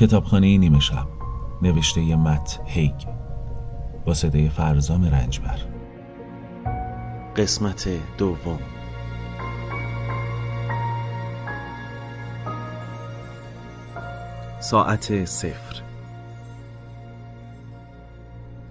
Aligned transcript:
کتابخانه 0.00 0.58
نیمه 0.58 0.80
شب. 0.80 1.06
نوشته 1.62 2.16
مت 2.16 2.60
هیگ. 2.66 2.94
با 4.04 4.14
صدای 4.14 4.48
فرزام 4.48 5.04
رنجبر. 5.04 5.58
قسمت 7.36 7.88
دوم. 8.18 8.58
ساعت 14.60 15.24
صفر. 15.24 15.82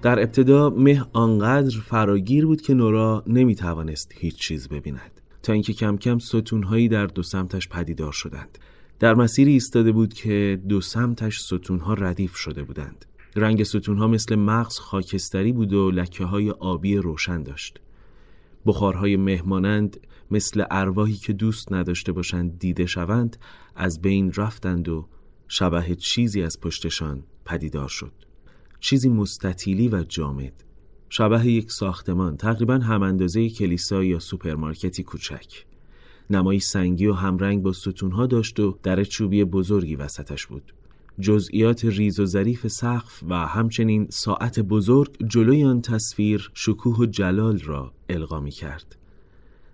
در 0.01 0.19
ابتدا 0.19 0.69
مه 0.69 1.05
آنقدر 1.13 1.77
فراگیر 1.79 2.45
بود 2.45 2.61
که 2.61 2.73
نورا 2.73 3.23
نمی 3.27 3.55
توانست 3.55 4.11
هیچ 4.15 4.35
چیز 4.35 4.67
ببیند. 4.67 5.21
تا 5.43 5.53
اینکه 5.53 5.73
کم 5.73 5.97
کم 5.97 6.19
ستونهایی 6.19 6.87
در 6.87 7.05
دو 7.05 7.23
سمتش 7.23 7.69
پدیدار 7.69 8.11
شدند. 8.11 8.57
در 8.99 9.15
مسیری 9.15 9.51
ایستاده 9.51 9.91
بود 9.91 10.13
که 10.13 10.61
دو 10.69 10.81
سمتش 10.81 11.39
ستونها 11.39 11.93
ردیف 11.93 12.35
شده 12.35 12.63
بودند. 12.63 13.05
رنگ 13.35 13.63
ستونها 13.63 14.07
مثل 14.07 14.35
مغز 14.35 14.79
خاکستری 14.79 15.51
بود 15.51 15.73
و 15.73 15.91
لکه 15.91 16.25
های 16.25 16.51
آبی 16.51 16.97
روشن 16.97 17.43
داشت. 17.43 17.79
بخارهای 18.65 19.17
مه‌مانند 19.17 20.07
مثل 20.31 20.63
ارواحی 20.71 21.13
که 21.13 21.33
دوست 21.33 21.73
نداشته 21.73 22.11
باشند 22.11 22.59
دیده 22.59 22.85
شوند 22.85 23.37
از 23.75 24.01
بین 24.01 24.31
رفتند 24.35 24.89
و 24.89 25.07
شبح 25.47 25.95
چیزی 25.95 26.41
از 26.41 26.59
پشتشان 26.59 27.23
پدیدار 27.45 27.89
شد. 27.89 28.13
چیزی 28.79 29.09
مستطیلی 29.09 29.87
و 29.87 30.03
جامد. 30.03 30.63
شبح 31.09 31.45
یک 31.45 31.71
ساختمان 31.71 32.37
تقریبا 32.37 32.77
هم 32.77 33.03
اندازه 33.03 33.49
کلیسا 33.49 34.03
یا 34.03 34.19
سوپرمارکتی 34.19 35.03
کوچک. 35.03 35.65
نمایی 36.29 36.59
سنگی 36.59 37.07
و 37.07 37.13
همرنگ 37.13 37.63
با 37.63 37.73
ستونها 37.73 38.25
داشت 38.25 38.59
و 38.59 38.77
در 38.83 39.03
چوبی 39.03 39.43
بزرگی 39.43 39.95
وسطش 39.95 40.45
بود. 40.45 40.73
جزئیات 41.19 41.85
ریز 41.85 42.19
و 42.19 42.25
ظریف 42.25 42.67
سقف 42.67 43.23
و 43.29 43.47
همچنین 43.47 44.07
ساعت 44.09 44.59
بزرگ 44.59 45.27
جلوی 45.27 45.63
آن 45.63 45.81
تصویر 45.81 46.51
شکوه 46.53 46.97
و 46.97 47.05
جلال 47.05 47.59
را 47.59 47.91
القا 48.09 48.39
می 48.39 48.51
کرد 48.51 48.95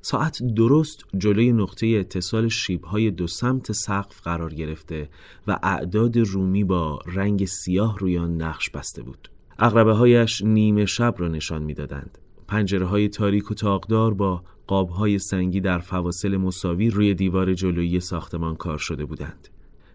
ساعت 0.01 0.43
درست 0.43 1.05
جلوی 1.17 1.51
نقطه 1.51 1.87
اتصال 1.87 2.47
شیبهای 2.47 3.11
دو 3.11 3.27
سمت 3.27 3.71
سقف 3.71 4.21
قرار 4.21 4.53
گرفته 4.53 5.09
و 5.47 5.59
اعداد 5.63 6.17
رومی 6.17 6.63
با 6.63 6.99
رنگ 7.05 7.45
سیاه 7.45 7.99
روی 7.99 8.17
آن 8.17 8.41
نقش 8.41 8.69
بسته 8.69 9.03
بود. 9.03 9.29
اغربه 9.59 9.93
هایش 9.93 10.41
نیمه 10.41 10.85
شب 10.85 11.15
را 11.17 11.27
نشان 11.27 11.63
می‌دادند. 11.63 12.17
پنجره 12.47 12.85
های 12.85 13.09
تاریک 13.09 13.51
و 13.51 13.53
تاقدار 13.53 14.13
با 14.13 14.43
قاب 14.67 14.89
های 14.89 15.19
سنگی 15.19 15.61
در 15.61 15.79
فواصل 15.79 16.37
مساوی 16.37 16.89
روی 16.89 17.13
دیوار 17.13 17.53
جلویی 17.53 17.99
ساختمان 17.99 18.55
کار 18.55 18.77
شده 18.77 19.05
بودند. 19.05 19.47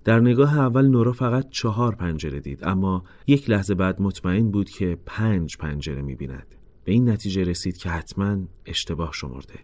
در 0.04 0.20
نگاه 0.20 0.58
اول 0.58 0.86
نورا 0.88 1.12
فقط 1.12 1.50
چهار 1.50 1.94
پنجره 1.94 2.40
دید 2.40 2.64
اما 2.64 3.04
یک 3.26 3.50
لحظه 3.50 3.74
بعد 3.74 4.02
مطمئن 4.02 4.50
بود 4.50 4.70
که 4.70 4.98
پنج 5.06 5.56
پنجره 5.56 6.02
می‌بیند. 6.02 6.46
به 6.84 6.92
این 6.92 7.08
نتیجه 7.08 7.44
رسید 7.44 7.76
که 7.76 7.90
حتما 7.90 8.38
اشتباه 8.66 9.10
شمرده. 9.12 9.58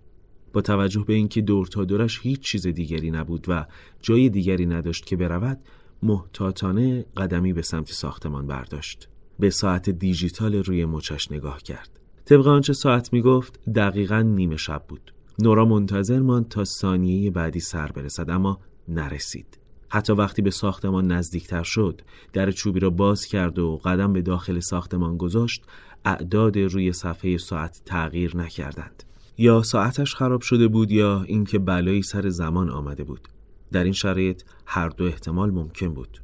با 0.52 0.60
توجه 0.60 1.04
به 1.06 1.14
اینکه 1.14 1.40
دور 1.40 1.66
تا 1.66 1.84
دورش 1.84 2.20
هیچ 2.22 2.40
چیز 2.40 2.66
دیگری 2.66 3.10
نبود 3.10 3.44
و 3.48 3.66
جای 4.02 4.28
دیگری 4.28 4.66
نداشت 4.66 5.06
که 5.06 5.16
برود 5.16 5.60
محتاطانه 6.02 7.04
قدمی 7.16 7.52
به 7.52 7.62
سمت 7.62 7.92
ساختمان 7.92 8.46
برداشت. 8.46 9.08
به 9.38 9.50
ساعت 9.50 9.90
دیجیتال 9.90 10.54
روی 10.54 10.84
مچش 10.84 11.32
نگاه 11.32 11.62
کرد. 11.62 12.00
طبق 12.26 12.46
آنچه 12.46 12.72
ساعت 12.72 13.12
می‌گفت 13.12 13.60
دقیقا 13.74 14.22
نیمه 14.22 14.56
شب 14.56 14.84
بود. 14.88 15.12
نورا 15.38 15.64
منتظر 15.64 16.18
ماند 16.18 16.48
تا 16.48 16.64
ثانیه 16.64 17.30
بعدی 17.30 17.60
سر 17.60 17.86
برسد 17.86 18.30
اما 18.30 18.60
نرسید. 18.88 19.58
حتی 19.88 20.12
وقتی 20.12 20.42
به 20.42 20.50
ساختمان 20.50 21.12
نزدیکتر 21.12 21.62
شد 21.62 22.00
در 22.32 22.50
چوبی 22.50 22.80
را 22.80 22.90
باز 22.90 23.24
کرد 23.24 23.58
و 23.58 23.76
قدم 23.76 24.12
به 24.12 24.22
داخل 24.22 24.60
ساختمان 24.60 25.16
گذاشت 25.16 25.64
اعداد 26.04 26.58
روی 26.58 26.92
صفحه 26.92 27.36
ساعت 27.38 27.82
تغییر 27.84 28.36
نکردند. 28.36 29.02
یا 29.38 29.62
ساعتش 29.62 30.14
خراب 30.14 30.40
شده 30.40 30.68
بود 30.68 30.90
یا 30.90 31.22
اینکه 31.22 31.58
بلایی 31.58 32.02
سر 32.02 32.28
زمان 32.28 32.70
آمده 32.70 33.04
بود. 33.04 33.28
در 33.72 33.84
این 33.84 33.92
شرایط 33.92 34.42
هر 34.66 34.88
دو 34.88 35.04
احتمال 35.04 35.50
ممکن 35.50 35.94
بود. 35.94 36.22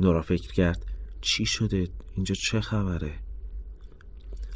نورا 0.00 0.22
فکر 0.22 0.52
کرد 0.52 0.86
چی 1.20 1.46
شده؟ 1.46 1.88
اینجا 2.14 2.34
چه 2.34 2.60
خبره؟ 2.60 3.25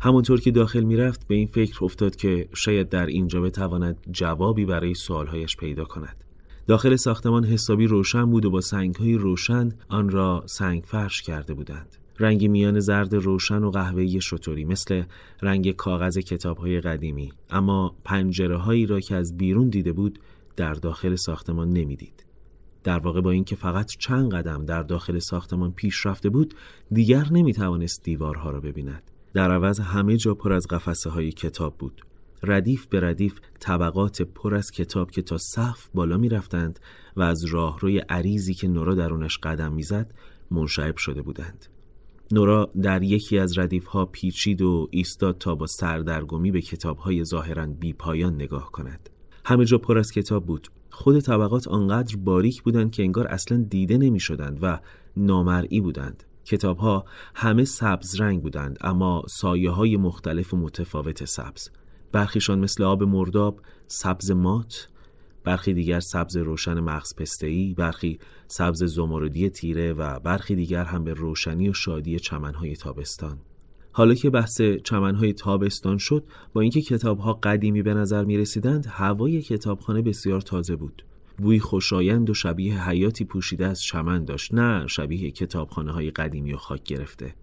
همونطور 0.03 0.41
که 0.41 0.51
داخل 0.51 0.81
می‌رفت 0.81 1.29
به 1.29 1.35
این 1.35 1.47
فکر 1.47 1.85
افتاد 1.85 2.17
که 2.17 2.49
شاید 2.55 2.89
در 2.89 3.07
اینجا 3.07 3.41
بتواند 3.41 4.07
جوابی 4.11 4.65
برای 4.65 4.95
سوالهایش 4.95 5.57
پیدا 5.57 5.85
کند. 5.85 6.17
داخل 6.67 6.97
ساختمان 6.97 7.45
حسابی 7.45 7.87
روشن 7.87 8.25
بود 8.25 8.45
و 8.45 8.51
با 8.51 8.61
سنگهای 8.61 9.15
روشن 9.15 9.69
آن 9.89 10.11
را 10.11 10.43
سنگ 10.47 10.83
فرش 10.87 11.23
کرده 11.23 11.55
بودند. 11.55 11.97
رنگی 12.19 12.49
میان 12.49 12.81
زرد 12.81 13.15
روشن 13.15 13.63
و 13.63 13.71
قهوه‌ای 13.71 14.21
شطوری 14.21 14.65
مثل 14.65 15.03
رنگ 15.43 15.71
کاغذ 15.71 16.19
کتابهای 16.19 16.81
قدیمی. 16.81 17.33
اما 17.51 17.95
پنجره 18.05 18.57
هایی 18.57 18.87
را 18.87 19.01
که 19.01 19.17
از 19.17 19.37
بیرون 19.37 19.69
دیده 19.69 19.93
بود 19.93 20.19
در 20.57 20.73
داخل 20.73 21.15
ساختمان 21.15 21.73
نمی‌دید. 21.73 22.27
در 22.85 22.99
واقع 22.99 23.21
با 23.21 23.31
اینکه 23.31 23.57
فقط 23.57 23.97
چند 23.99 24.35
قدم 24.35 24.65
در 24.65 24.83
داخل 24.83 25.19
ساختمان 25.19 25.73
پیش 25.73 26.07
رفته 26.07 26.29
بود 26.29 26.55
دیگر 26.93 27.27
نمی 27.31 27.53
توانست 27.53 28.05
دیوارها 28.05 28.51
را 28.51 28.61
ببیند. 28.61 29.03
در 29.35 29.51
عوض 29.51 29.81
همه 29.81 30.17
جا 30.17 30.35
پر 30.35 30.53
از 30.53 30.67
قفسه 30.67 31.11
های 31.11 31.33
کتاب 31.33 31.77
بود. 31.79 32.03
ردیف 32.43 32.87
به 32.87 33.01
ردیف 33.01 33.41
طبقات 33.59 34.23
پر 34.23 34.55
از 34.55 34.71
کتاب 34.71 35.11
که 35.11 35.23
تا 35.23 35.39
سقف 35.39 35.89
بالا 35.95 36.17
می 36.17 36.29
رفتند 36.29 36.81
و 37.17 37.23
از 37.23 37.45
راهروی 37.45 37.99
عریضی 37.99 38.55
که 38.55 38.69
نورا 38.69 38.95
درونش 38.95 39.39
قدم 39.39 39.73
می‌زد 39.73 40.15
منشعب 40.51 40.97
شده 40.97 41.23
بودند. 41.23 41.67
نورا 42.33 42.71
در 42.83 43.03
یکی 43.03 43.39
از 43.39 43.59
ردیف 43.59 43.87
ها 43.87 44.07
پیچید 44.07 44.63
و 44.63 44.89
ایستاد 44.91 45.39
تا 45.39 45.55
با 45.55 45.67
سردرگمی 45.67 46.51
به 46.51 46.61
کتاب 46.61 46.99
های 46.99 47.25
ظاهرا 47.25 47.67
بی 47.67 47.93
پایان 47.93 48.35
نگاه 48.35 48.73
کند. 48.73 49.11
همه 49.45 49.65
جا 49.65 49.79
پر 49.79 49.99
از 49.99 50.13
کتاب 50.13 50.47
بود. 50.47 50.69
خود 50.91 51.21
طبقات 51.21 51.69
آنقدر 51.69 52.17
باریک 52.17 52.63
بودند 52.63 52.91
که 52.91 53.03
انگار 53.03 53.27
اصلا 53.27 53.67
دیده 53.71 53.99
نمی 53.99 54.21
شدند 54.21 54.59
و 54.63 54.81
نامرئی 55.17 55.81
بودند. 55.81 56.25
کتاب 56.51 56.79
ها 56.79 57.05
همه 57.35 57.65
سبز 57.65 58.21
رنگ 58.21 58.43
بودند 58.43 58.79
اما 58.81 59.23
سایه 59.29 59.71
های 59.71 59.97
مختلف 59.97 60.55
و 60.55 60.57
متفاوت 60.57 61.25
سبز. 61.25 61.71
برخیشان 62.13 62.59
مثل 62.59 62.83
آب 62.83 63.03
مرداب 63.03 63.61
سبز 63.87 64.31
مات 64.31 64.89
برخی 65.45 65.75
دیگر 65.75 66.01
سبز 66.01 66.37
روشن 66.37 66.81
مغز 66.81 67.15
پسته‌ای 67.15 67.75
برخی 67.75 68.19
سبز 68.47 68.85
زمردی 68.85 69.51
تیره 69.51 69.93
و 69.93 70.21
برخی 70.21 70.55
دیگر 70.55 70.85
هم 70.85 71.05
به 71.05 71.13
روشنی 71.13 71.69
و 71.69 71.73
شادی 71.73 72.19
چمنهای 72.19 72.77
تابستان. 72.77 73.39
حالا 73.93 74.15
که 74.15 74.31
بحث 74.31 74.61
چمنهای 74.85 75.33
تابستان 75.33 75.99
شد 75.99 76.25
با 76.53 76.61
اینکه 76.61 76.81
کتابها 76.81 77.33
قدیمی 77.33 77.83
به 77.83 77.95
نظر 77.95 78.25
می 78.25 78.39
رسیدند 78.39 78.87
هوای 78.89 79.43
کتابخانه 79.43 80.03
بسیار 80.03 80.41
تازه 80.41 80.77
بود. 80.77 81.05
بوی 81.41 81.59
خوشایند 81.59 82.31
و 82.31 82.35
شبیه 82.35 82.89
حیاتی 82.89 83.25
پوشیده 83.25 83.67
از 83.67 83.83
چمن 83.83 84.25
داشت 84.25 84.55
نه 84.55 84.87
شبیه 84.87 85.31
کتابخانه 85.31 85.93
های 85.93 86.11
قدیمی 86.11 86.53
و 86.53 86.57
خاک 86.57 86.83
گرفته 86.83 87.35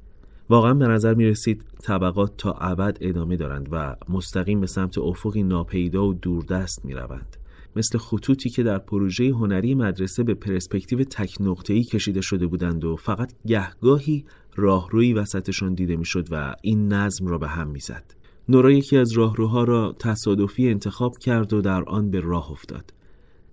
واقعا 0.49 0.73
به 0.73 0.87
نظر 0.87 1.13
می 1.13 1.25
رسید 1.25 1.63
طبقات 1.81 2.37
تا 2.37 2.51
ابد 2.51 2.97
ادامه 3.01 3.37
دارند 3.37 3.69
و 3.71 3.95
مستقیم 4.09 4.59
به 4.59 4.67
سمت 4.67 4.97
افقی 4.97 5.43
ناپیدا 5.43 6.07
و 6.07 6.13
دوردست 6.13 6.85
می 6.85 6.93
روند. 6.93 7.37
مثل 7.75 7.97
خطوطی 7.97 8.49
که 8.49 8.63
در 8.63 8.77
پروژه 8.77 9.29
هنری 9.29 9.75
مدرسه 9.75 10.23
به 10.23 10.33
پرسپکتیو 10.33 11.03
تک 11.03 11.35
نقطه‌ای 11.39 11.83
کشیده 11.83 12.21
شده 12.21 12.47
بودند 12.47 12.85
و 12.85 12.95
فقط 12.95 13.33
گهگاهی 13.47 14.25
راهروی 14.55 15.13
وسطشان 15.13 15.73
دیده 15.73 15.95
می‌شد 15.95 16.27
و 16.31 16.55
این 16.61 16.93
نظم 16.93 17.27
را 17.27 17.37
به 17.37 17.47
هم 17.47 17.67
می‌زد. 17.67 18.13
نورا 18.49 18.71
یکی 18.71 18.97
از 18.97 19.11
راهروها 19.11 19.63
را 19.63 19.95
تصادفی 19.99 20.69
انتخاب 20.69 21.17
کرد 21.17 21.53
و 21.53 21.61
در 21.61 21.83
آن 21.83 22.11
به 22.11 22.19
راه 22.19 22.51
افتاد. 22.51 22.93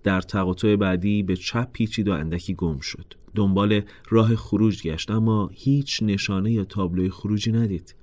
در 0.05 0.21
تقاطع 0.21 0.75
بعدی 0.75 1.23
به 1.23 1.35
چپ 1.35 1.71
پیچید 1.71 2.07
و 2.07 2.11
اندکی 2.11 2.53
گم 2.53 2.79
شد. 2.79 3.13
دنبال 3.35 3.81
راه 4.09 4.35
خروج 4.35 4.83
گشت 4.83 5.11
اما 5.11 5.49
هیچ 5.53 6.03
نشانه 6.03 6.51
یا 6.51 6.63
تابلوی 6.63 7.09
خروجی 7.09 7.51
ندید. 7.51 7.95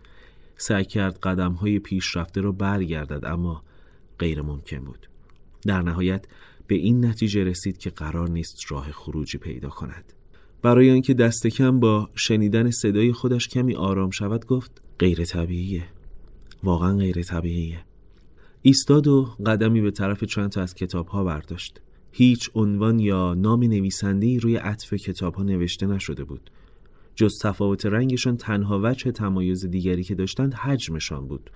سعی 0.56 0.84
کرد 0.84 1.19
قدم 1.19 1.52
های 1.52 1.78
پیشرفته 1.78 2.40
را 2.40 2.52
برگردد 2.52 3.25
اما 3.25 3.62
غیر 4.19 4.43
ممکن 4.43 4.78
بود. 4.78 5.08
در 5.66 5.82
نهایت 5.82 6.26
به 6.66 6.75
این 6.75 7.04
نتیجه 7.04 7.44
رسید 7.44 7.78
که 7.78 7.90
قرار 7.90 8.31
نیست 8.31 8.58
راه 8.69 8.93
خروجی 8.93 9.38
پیدا 9.38 9.69
کند. 9.69 10.12
برای 10.62 10.90
آنکه 10.90 11.14
دست 11.14 11.46
کم 11.46 11.81
با 11.81 12.10
شنیدن 12.14 12.70
صدای 12.70 13.12
خودش 13.12 13.49
کمی 13.49 13.75
آرام 13.75 14.10
شود 14.10 14.46
گفت 14.46 14.82
غیر 14.99 15.25
طبیعیه 15.25 15.84
واقعا 16.62 16.96
غیر 16.96 17.22
طبیعیه 17.22 17.84
ایستاد 18.62 19.08
و 19.08 19.37
قدمی 19.46 19.81
به 19.81 19.90
طرف 19.90 20.25
چند 20.25 20.50
تا 20.50 20.62
از 20.62 20.75
کتاب 20.75 21.06
ها 21.06 21.25
برداشت 21.25 21.81
هیچ 22.12 22.50
عنوان 22.55 22.99
یا 22.99 23.35
نام 23.35 23.62
نویسنده 23.62 24.38
روی 24.38 24.56
عطف 24.56 24.94
کتاب 24.94 25.35
ها 25.35 25.43
نوشته 25.43 25.87
نشده 25.87 26.25
بود. 26.25 26.50
جز 27.14 27.38
تفاوت 27.43 27.87
رنگشان 27.87 28.37
تنها 28.37 28.81
وجه 28.82 29.11
تمایز 29.11 29.67
دیگری 29.67 30.03
که 30.03 30.14
داشتند 30.14 30.55
حجمشان 30.55 31.29
بود. 31.29 31.50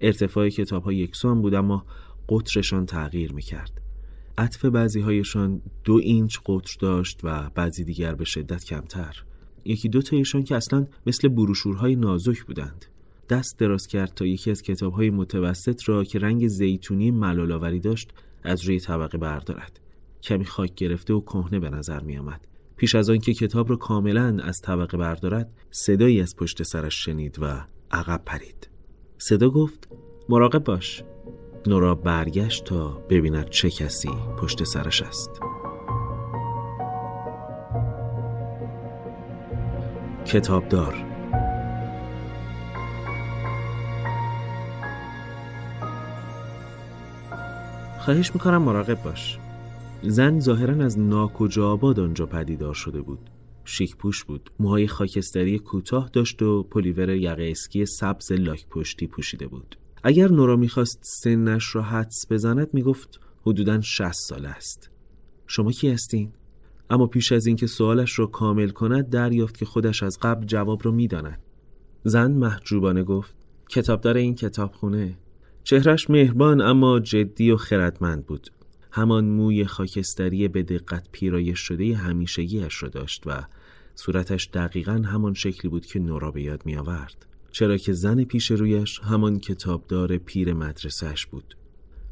ارتفاع 0.00 0.48
کتاب 0.48 0.82
ها 0.82 0.92
یکسان 0.92 1.42
بود 1.42 1.54
اما 1.54 1.84
قطرشان 2.28 2.86
تغییر 2.86 3.32
می‌کرد. 3.32 3.80
عطف 4.38 4.64
بعضی 4.64 5.00
هایشان 5.00 5.60
دو 5.84 5.94
اینچ 5.94 6.38
قطر 6.46 6.76
داشت 6.80 7.20
و 7.22 7.50
بعضی 7.54 7.84
دیگر 7.84 8.14
به 8.14 8.24
شدت 8.24 8.64
کمتر. 8.64 9.24
یکی 9.64 9.88
دو 9.88 10.02
تایشان 10.02 10.44
که 10.44 10.56
اصلا 10.56 10.86
مثل 11.06 11.28
بروشورهای 11.28 11.96
نازک 11.96 12.44
بودند. 12.44 12.84
دست 13.28 13.58
دراز 13.58 13.86
کرد 13.86 14.14
تا 14.14 14.26
یکی 14.26 14.50
از 14.50 14.62
کتابهای 14.62 15.10
متوسط 15.10 15.88
را 15.88 16.04
که 16.04 16.18
رنگ 16.18 16.48
زیتونی 16.48 17.10
ملالاوری 17.10 17.80
داشت 17.80 18.10
از 18.42 18.64
روی 18.64 18.80
طبقه 18.80 19.18
بردارد. 19.18 19.80
کمی 20.22 20.44
خاک 20.44 20.74
گرفته 20.74 21.14
و 21.14 21.20
کهنه 21.20 21.58
به 21.58 21.70
نظر 21.70 22.00
می 22.00 22.18
آمد. 22.18 22.46
پیش 22.76 22.94
از 22.94 23.10
آن 23.10 23.18
که 23.18 23.34
کتاب 23.34 23.70
را 23.70 23.76
کاملا 23.76 24.38
از 24.42 24.60
طبقه 24.60 24.96
بردارد 24.96 25.50
صدایی 25.70 26.20
از 26.20 26.36
پشت 26.36 26.62
سرش 26.62 27.04
شنید 27.04 27.38
و 27.42 27.66
عقب 27.90 28.22
پرید. 28.26 28.68
صدا 29.18 29.50
گفت 29.50 29.88
مراقب 30.28 30.64
باش. 30.64 31.02
نورا 31.66 31.94
برگشت 31.94 32.64
تا 32.64 32.88
ببیند 32.88 33.48
چه 33.48 33.70
کسی 33.70 34.10
پشت 34.38 34.64
سرش 34.64 35.02
است. 35.02 35.40
کتابدار 40.26 41.04
خواهش 47.98 48.34
می‌کنم 48.34 48.62
مراقب 48.62 49.02
باش. 49.02 49.38
زن 50.02 50.40
ظاهرا 50.40 50.84
از 50.84 50.98
ناکجا 50.98 51.68
آباد 51.68 52.00
آنجا 52.00 52.26
پدیدار 52.26 52.74
شده 52.74 53.00
بود. 53.00 53.30
شیک 53.64 53.96
پوش 53.96 54.24
بود. 54.24 54.50
موهای 54.60 54.86
خاکستری 54.86 55.58
کوتاه 55.58 56.10
داشت 56.12 56.42
و 56.42 56.62
پلیور 56.62 57.10
یقه 57.10 57.48
اسکی 57.50 57.86
سبز 57.86 58.32
لاک 58.32 58.68
پشتی 58.68 59.06
پوشیده 59.06 59.46
بود. 59.46 59.78
اگر 60.02 60.28
نورا 60.28 60.56
می‌خواست 60.56 61.00
سنش 61.02 61.74
را 61.74 61.82
حدس 61.82 62.26
بزند 62.30 62.68
می‌گفت 62.72 63.20
حدودا 63.46 63.80
60 63.80 64.12
ساله 64.12 64.48
است. 64.48 64.90
شما 65.46 65.70
کی 65.70 65.88
هستین؟ 65.88 66.32
اما 66.90 67.06
پیش 67.06 67.32
از 67.32 67.46
اینکه 67.46 67.66
سوالش 67.66 68.18
را 68.18 68.26
کامل 68.26 68.68
کند 68.68 69.08
دریافت 69.08 69.58
که 69.58 69.64
خودش 69.64 70.02
از 70.02 70.18
قبل 70.22 70.46
جواب 70.46 70.84
را 70.84 70.90
می‌داند. 70.90 71.40
زن 72.04 72.32
محجوبانه 72.32 73.02
گفت 73.02 73.34
کتابدار 73.68 74.16
این 74.16 74.34
کتابخونه. 74.34 75.18
چهرش 75.64 76.10
مهربان 76.10 76.60
اما 76.60 77.00
جدی 77.00 77.50
و 77.50 77.56
خردمند 77.56 78.26
بود. 78.26 78.50
همان 78.90 79.24
موی 79.24 79.64
خاکستری 79.64 80.48
به 80.48 80.62
دقت 80.62 81.08
پیرایش 81.12 81.58
شده 81.60 81.96
همیشگیش 81.96 82.82
را 82.82 82.88
داشت 82.88 83.22
و 83.26 83.42
صورتش 83.94 84.48
دقیقا 84.54 84.92
همان 84.92 85.34
شکلی 85.34 85.70
بود 85.70 85.86
که 85.86 85.98
نورا 85.98 86.30
به 86.30 86.42
یاد 86.42 86.62
می 86.66 86.76
آورد. 86.76 87.26
چرا 87.50 87.76
که 87.76 87.92
زن 87.92 88.24
پیش 88.24 88.50
رویش 88.50 89.00
همان 89.00 89.38
کتابدار 89.38 90.18
پیر 90.18 90.54
مدرسهش 90.54 91.26
بود. 91.26 91.56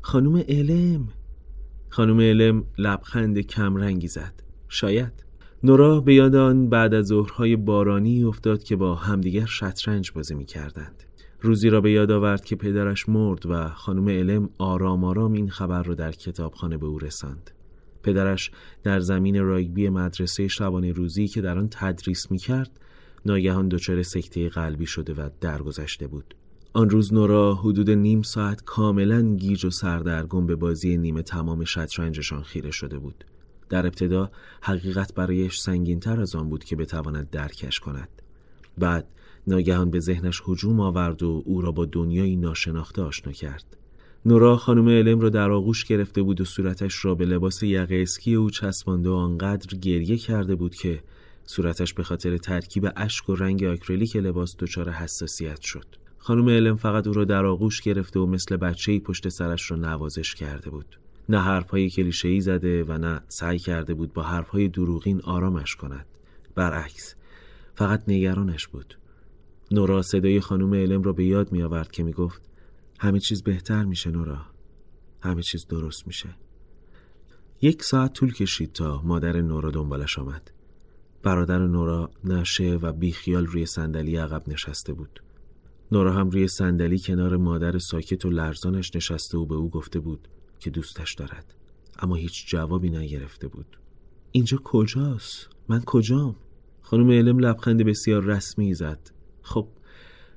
خانم 0.02 0.36
علم 0.36 1.08
خانم 1.88 2.20
علم 2.20 2.64
لبخند 2.78 3.40
کمرنگی 3.40 4.08
زد. 4.08 4.42
شاید 4.68 5.12
نورا 5.62 6.00
به 6.00 6.14
یاد 6.14 6.34
آن 6.34 6.68
بعد 6.68 6.94
از 6.94 7.06
ظهرهای 7.06 7.56
بارانی 7.56 8.24
افتاد 8.24 8.62
که 8.62 8.76
با 8.76 8.94
همدیگر 8.94 9.46
شطرنج 9.46 10.12
بازی 10.12 10.34
می 10.34 10.44
کردند. 10.44 11.05
روزی 11.40 11.70
را 11.70 11.80
به 11.80 11.92
یاد 11.92 12.10
آورد 12.10 12.44
که 12.44 12.56
پدرش 12.56 13.08
مرد 13.08 13.46
و 13.46 13.68
خانم 13.68 14.08
علم 14.08 14.50
آرام 14.58 15.04
آرام 15.04 15.32
این 15.32 15.50
خبر 15.50 15.82
را 15.82 15.94
در 15.94 16.12
کتابخانه 16.12 16.76
به 16.76 16.86
او 16.86 16.98
رساند. 16.98 17.50
پدرش 18.02 18.50
در 18.82 19.00
زمین 19.00 19.42
رایگبی 19.42 19.88
مدرسه 19.88 20.48
شبانه 20.48 20.92
روزی 20.92 21.28
که 21.28 21.40
در 21.40 21.58
آن 21.58 21.68
تدریس 21.70 22.30
می 22.30 22.38
کرد 22.38 22.70
ناگهان 23.26 23.68
دچار 23.68 24.02
سکته 24.02 24.48
قلبی 24.48 24.86
شده 24.86 25.14
و 25.14 25.28
درگذشته 25.40 26.06
بود. 26.06 26.34
آن 26.72 26.90
روز 26.90 27.14
نورا 27.14 27.54
حدود 27.54 27.90
نیم 27.90 28.22
ساعت 28.22 28.64
کاملا 28.64 29.36
گیج 29.36 29.64
و 29.64 29.70
سردرگم 29.70 30.46
به 30.46 30.56
بازی 30.56 30.96
نیمه 30.96 31.22
تمام 31.22 31.64
شطرنجشان 31.64 32.42
خیره 32.42 32.70
شده 32.70 32.98
بود. 32.98 33.24
در 33.68 33.86
ابتدا 33.86 34.30
حقیقت 34.62 35.14
برایش 35.14 35.58
سنگینتر 35.58 36.20
از 36.20 36.34
آن 36.34 36.48
بود 36.48 36.64
که 36.64 36.76
بتواند 36.76 37.30
درکش 37.30 37.80
کند. 37.80 38.08
بعد 38.78 39.08
ناگهان 39.46 39.90
به 39.90 40.00
ذهنش 40.00 40.42
هجوم 40.48 40.80
آورد 40.80 41.22
و 41.22 41.42
او 41.46 41.60
را 41.60 41.72
با 41.72 41.84
دنیایی 41.84 42.36
ناشناخته 42.36 43.02
آشنا 43.02 43.32
کرد. 43.32 43.76
نورا 44.26 44.56
خانم 44.56 44.88
الم 44.88 45.20
را 45.20 45.28
در 45.28 45.50
آغوش 45.50 45.84
گرفته 45.84 46.22
بود 46.22 46.40
و 46.40 46.44
صورتش 46.44 47.04
را 47.04 47.14
به 47.14 47.24
لباس 47.24 47.62
یقه 47.62 47.96
اسکی 48.02 48.34
او 48.34 48.50
چسبانده 48.50 49.08
و 49.08 49.12
آنقدر 49.12 49.78
گریه 49.78 50.16
کرده 50.16 50.54
بود 50.54 50.74
که 50.74 51.00
صورتش 51.44 51.94
به 51.94 52.02
خاطر 52.02 52.36
ترکیب 52.36 52.88
اشک 52.96 53.28
و 53.28 53.34
رنگ 53.34 53.64
آکریلیک 53.64 54.16
لباس 54.16 54.56
دچار 54.58 54.90
حساسیت 54.90 55.60
شد. 55.60 55.86
خانم 56.18 56.48
علم 56.48 56.76
فقط 56.76 57.06
او 57.06 57.12
را 57.12 57.24
در 57.24 57.44
آغوش 57.44 57.80
گرفته 57.80 58.20
و 58.20 58.26
مثل 58.26 58.56
بچه‌ای 58.56 59.00
پشت 59.00 59.28
سرش 59.28 59.70
را 59.70 59.76
نوازش 59.76 60.34
کرده 60.34 60.70
بود. 60.70 60.98
نه 61.28 61.40
حرفهای 61.40 61.90
کلیشه‌ای 61.90 62.40
زده 62.40 62.84
و 62.84 62.98
نه 62.98 63.20
سعی 63.28 63.58
کرده 63.58 63.94
بود 63.94 64.12
با 64.12 64.22
حرفهای 64.22 64.68
دروغین 64.68 65.20
آرامش 65.20 65.76
کند. 65.76 66.06
برعکس 66.54 67.14
فقط 67.74 68.02
نگرانش 68.08 68.66
بود. 68.66 68.94
نورا 69.70 70.02
صدای 70.02 70.40
خانم 70.40 70.74
علم 70.74 71.02
را 71.02 71.12
به 71.12 71.24
یاد 71.24 71.52
می 71.52 71.62
آورد 71.62 71.90
که 71.90 72.02
می 72.02 72.12
گفت 72.12 72.42
همه 72.98 73.20
چیز 73.20 73.42
بهتر 73.42 73.84
میشه 73.84 74.10
نورا. 74.10 74.40
همه 75.20 75.42
چیز 75.42 75.66
درست 75.66 76.06
میشه. 76.06 76.28
یک 77.62 77.82
ساعت 77.82 78.12
طول 78.12 78.32
کشید 78.32 78.72
تا 78.72 79.02
مادر 79.04 79.40
نورا 79.40 79.70
دنبالش 79.70 80.18
آمد. 80.18 80.50
برادر 81.22 81.66
نورا 81.66 82.10
نشه 82.24 82.74
و 82.82 82.92
بیخیال 82.92 83.46
روی 83.46 83.66
صندلی 83.66 84.16
عقب 84.16 84.48
نشسته 84.48 84.92
بود. 84.92 85.22
نورا 85.92 86.12
هم 86.12 86.30
روی 86.30 86.48
صندلی 86.48 86.98
کنار 86.98 87.36
مادر 87.36 87.78
ساکت 87.78 88.24
و 88.24 88.30
لرزانش 88.30 88.96
نشسته 88.96 89.38
و 89.38 89.46
به 89.46 89.54
او 89.54 89.70
گفته 89.70 90.00
بود 90.00 90.28
که 90.60 90.70
دوستش 90.70 91.14
دارد 91.14 91.54
اما 91.98 92.14
هیچ 92.14 92.46
جوابی 92.48 92.90
نگرفته 92.90 93.48
بود. 93.48 93.78
اینجا 94.32 94.58
کجاست؟ 94.64 95.48
من 95.68 95.80
کجام؟ 95.80 96.36
خانم 96.82 97.10
علم 97.10 97.38
لبخند 97.38 97.82
بسیار 97.82 98.24
رسمی 98.24 98.74
زد. 98.74 99.15
خب 99.46 99.66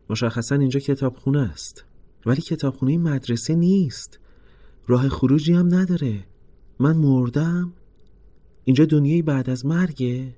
مشخصا 0.10 0.56
اینجا 0.56 0.80
کتابخونه 0.80 1.40
است. 1.52 1.86
ولی 2.26 2.42
کتابخونه 2.42 2.98
مدرسه 2.98 3.56
نیست. 3.56 4.20
راه 4.88 5.10
خروجی 5.10 5.54
هم 5.54 5.76
نداره. 5.76 6.20
من 6.80 6.98
مردم. 6.98 7.74
اینجا 8.64 8.86
دنیای 8.86 9.22
بعد 9.22 9.50
از 9.50 9.66
مرگه. 9.66 10.36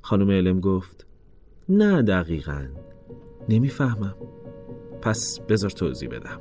خانم 0.00 0.30
علم 0.30 0.60
گفت 0.60 1.06
نه 1.68 2.02
دقیقا. 2.02 2.66
نمی‌فهمم. 3.48 4.14
پس 5.02 5.40
بذار 5.48 5.70
توضیح 5.70 6.08
بدم. 6.08 6.40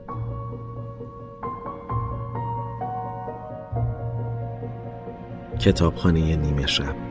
کتابخانه 5.59 6.35
نیمه 6.35 6.67
شب. 6.67 7.10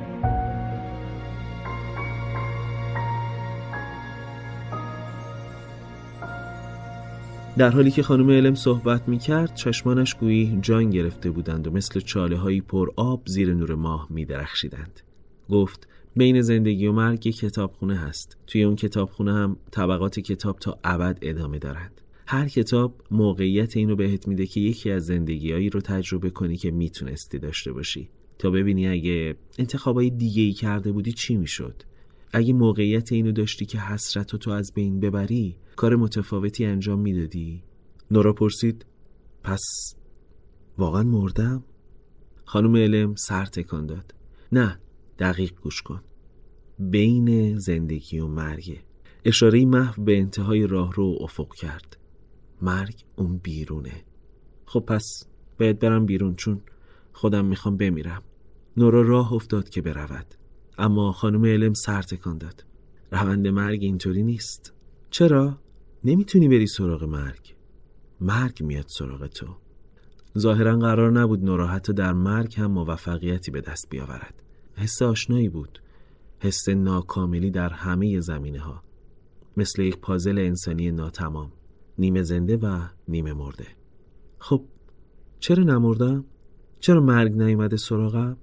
در 7.60 7.70
حالی 7.70 7.90
که 7.90 8.02
خانم 8.02 8.30
علم 8.30 8.54
صحبت 8.54 9.08
می 9.08 9.18
کرد 9.18 9.54
چشمانش 9.54 10.14
گویی 10.14 10.58
جان 10.62 10.90
گرفته 10.90 11.30
بودند 11.30 11.66
و 11.66 11.70
مثل 11.70 12.00
چاله 12.00 12.36
هایی 12.36 12.60
پر 12.60 12.90
آب 12.96 13.22
زیر 13.26 13.54
نور 13.54 13.74
ماه 13.74 14.06
می 14.10 14.24
درخشیدند. 14.24 15.00
گفت 15.50 15.88
بین 16.16 16.42
زندگی 16.42 16.86
و 16.86 16.92
مرگ 16.92 17.26
یک 17.26 17.36
کتابخونه 17.36 17.96
هست. 17.96 18.36
توی 18.46 18.62
اون 18.62 18.76
کتابخونه 18.76 19.32
هم 19.32 19.56
طبقات 19.70 20.20
کتاب 20.20 20.58
تا 20.58 20.78
ابد 20.84 21.18
ادامه 21.22 21.58
دارند. 21.58 22.00
هر 22.26 22.48
کتاب 22.48 22.94
موقعیت 23.10 23.76
اینو 23.76 23.96
بهت 23.96 24.28
میده 24.28 24.46
که 24.46 24.60
یکی 24.60 24.90
از 24.90 25.06
زندگیهایی 25.06 25.70
رو 25.70 25.80
تجربه 25.80 26.30
کنی 26.30 26.56
که 26.56 26.70
می‌تونستی 26.70 27.38
داشته 27.38 27.72
باشی 27.72 28.08
تا 28.38 28.50
ببینی 28.50 28.88
اگه 28.88 29.34
انتخابای 29.58 30.10
دیگه 30.10 30.42
ای 30.42 30.52
کرده 30.52 30.92
بودی 30.92 31.12
چی 31.12 31.36
می‌شد 31.36 31.82
اگه 32.32 32.52
موقعیت 32.52 33.12
اینو 33.12 33.32
داشتی 33.32 33.66
که 33.66 33.78
حسرت 33.78 34.36
تو 34.36 34.50
از 34.50 34.72
بین 34.74 35.00
ببری 35.00 35.56
کار 35.80 35.96
متفاوتی 35.96 36.64
انجام 36.64 37.00
می‌دادی؟ 37.00 37.62
نورا 38.10 38.32
پرسید. 38.32 38.86
پس 39.42 39.94
واقعا 40.78 41.02
مردم؟ 41.02 41.64
خانم 42.44 42.76
علم 42.76 43.14
سر 43.14 43.44
تکان 43.44 43.86
داد. 43.86 44.14
نه 44.52 44.78
دقیق 45.18 45.60
گوش 45.60 45.82
کن. 45.82 46.02
بین 46.78 47.58
زندگی 47.58 48.18
و 48.18 48.26
مرگ. 48.26 48.80
اشاره 49.24 49.64
محو 49.64 50.04
به 50.04 50.18
انتهای 50.18 50.66
راه 50.66 50.92
رو 50.92 51.18
افق 51.20 51.54
کرد. 51.54 51.96
مرگ 52.62 53.04
اون 53.16 53.36
بیرونه. 53.36 54.04
خب 54.66 54.80
پس 54.80 55.24
باید 55.60 55.78
برم 55.78 56.06
بیرون 56.06 56.34
چون 56.34 56.60
خودم 57.12 57.44
می‌خوام 57.44 57.76
بمیرم. 57.76 58.22
نورا 58.76 59.02
راه 59.02 59.32
افتاد 59.32 59.68
که 59.68 59.82
برود. 59.82 60.34
اما 60.78 61.12
خانم 61.12 61.44
علم 61.44 61.74
سر 61.74 62.02
تکان 62.02 62.38
داد. 62.38 62.64
روند 63.12 63.48
مرگ 63.48 63.82
اینطوری 63.82 64.22
نیست. 64.22 64.74
چرا؟ 65.10 65.58
نمی‌تونی 66.04 66.48
بری 66.48 66.66
سراغ 66.66 67.04
مرگ. 67.04 67.54
مرگ 68.20 68.62
میاد 68.62 68.86
سراغ 68.88 69.26
تو. 69.26 69.46
ظاهرا 70.38 70.76
قرار 70.76 71.12
نبود 71.12 71.44
نورا 71.44 71.66
حتی 71.66 71.92
در 71.92 72.12
مرگ 72.12 72.54
هم 72.56 72.70
موفقیتی 72.70 73.50
به 73.50 73.60
دست 73.60 73.86
بیاورد. 73.90 74.42
حس 74.76 75.02
آشنایی 75.02 75.48
بود. 75.48 75.78
حس 76.38 76.68
ناکاملی 76.68 77.50
در 77.50 77.68
همه 77.68 78.20
زمینه 78.20 78.60
ها 78.60 78.82
مثل 79.56 79.82
یک 79.82 79.98
پازل 79.98 80.38
انسانی 80.38 80.90
ناتمام. 80.90 81.52
نیمه 81.98 82.22
زنده 82.22 82.56
و 82.56 82.80
نیمه 83.08 83.32
مرده. 83.32 83.66
خب 84.38 84.64
چرا 85.40 85.64
نمردم؟ 85.64 86.24
چرا 86.80 87.00
مرگ 87.00 87.32
نیومده 87.32 87.76
سراغم؟ 87.76 88.36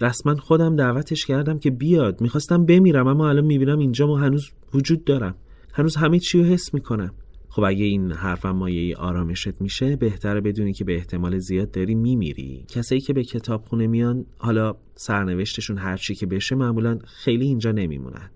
رسما 0.00 0.34
خودم 0.34 0.76
دعوتش 0.76 1.26
کردم 1.26 1.58
که 1.58 1.70
بیاد. 1.70 2.20
می‌خواستم 2.20 2.66
بمیرم 2.66 3.06
اما 3.06 3.28
الان 3.28 3.44
می‌بینم 3.44 3.78
اینجا 3.78 4.06
ما 4.06 4.18
هنوز 4.18 4.50
وجود 4.74 5.04
دارم. 5.04 5.34
هنوز 5.72 5.96
همه 5.96 6.18
چی 6.18 6.38
رو 6.38 6.44
حس 6.44 6.74
می‌کنم. 6.74 7.14
خب 7.48 7.62
اگه 7.62 7.84
این 7.84 8.12
حرفم 8.12 8.50
مایه 8.50 8.96
آرامشت 8.96 9.60
میشه 9.60 9.96
بهتره 9.96 10.40
بدونی 10.40 10.72
که 10.72 10.84
به 10.84 10.94
احتمال 10.94 11.38
زیاد 11.38 11.70
داری 11.70 11.94
میمیری. 11.94 12.64
کسایی 12.68 13.00
که 13.00 13.12
به 13.12 13.24
کتابخونه 13.24 13.86
میان 13.86 14.26
حالا 14.38 14.76
سرنوشتشون 14.94 15.78
هرچی 15.78 16.14
که 16.14 16.26
بشه 16.26 16.54
معمولا 16.54 16.98
خیلی 17.04 17.44
اینجا 17.44 17.72
نمیمونن. 17.72 18.30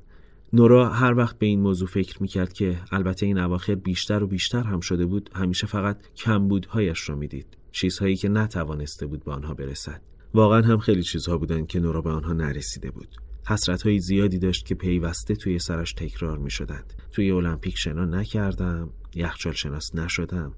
نورا 0.52 0.88
هر 0.88 1.14
وقت 1.14 1.38
به 1.38 1.46
این 1.46 1.60
موضوع 1.60 1.88
فکر 1.88 2.22
می‌کرد 2.22 2.52
که 2.52 2.76
البته 2.92 3.26
این 3.26 3.38
اواخر 3.38 3.74
بیشتر 3.74 4.22
و 4.22 4.26
بیشتر 4.26 4.62
هم 4.62 4.80
شده 4.80 5.06
بود 5.06 5.30
همیشه 5.34 5.66
فقط 5.66 5.98
کمبودهایش 6.16 7.08
را 7.08 7.16
می‌دید. 7.16 7.46
چیزهایی 7.72 8.16
که 8.16 8.28
نتوانسته 8.28 9.06
بود 9.06 9.24
به 9.24 9.32
آنها 9.32 9.54
برسد. 9.54 10.00
واقعا 10.34 10.62
هم 10.62 10.78
خیلی 10.78 11.02
چیزها 11.02 11.38
بودند 11.38 11.66
که 11.66 11.80
نورا 11.80 12.00
به 12.00 12.10
آنها 12.10 12.32
نرسیده 12.32 12.90
بود. 12.90 13.08
حسرت 13.46 13.82
های 13.82 13.98
زیادی 14.00 14.38
داشت 14.38 14.66
که 14.66 14.74
پیوسته 14.74 15.34
توی 15.34 15.58
سرش 15.58 15.92
تکرار 15.92 16.38
می 16.38 16.50
شدند. 16.50 16.92
توی 17.12 17.30
المپیک 17.30 17.78
شنا 17.78 18.04
نکردم 18.04 18.90
یخچال 19.14 19.52
شناس 19.52 19.94
نشدم. 19.94 20.52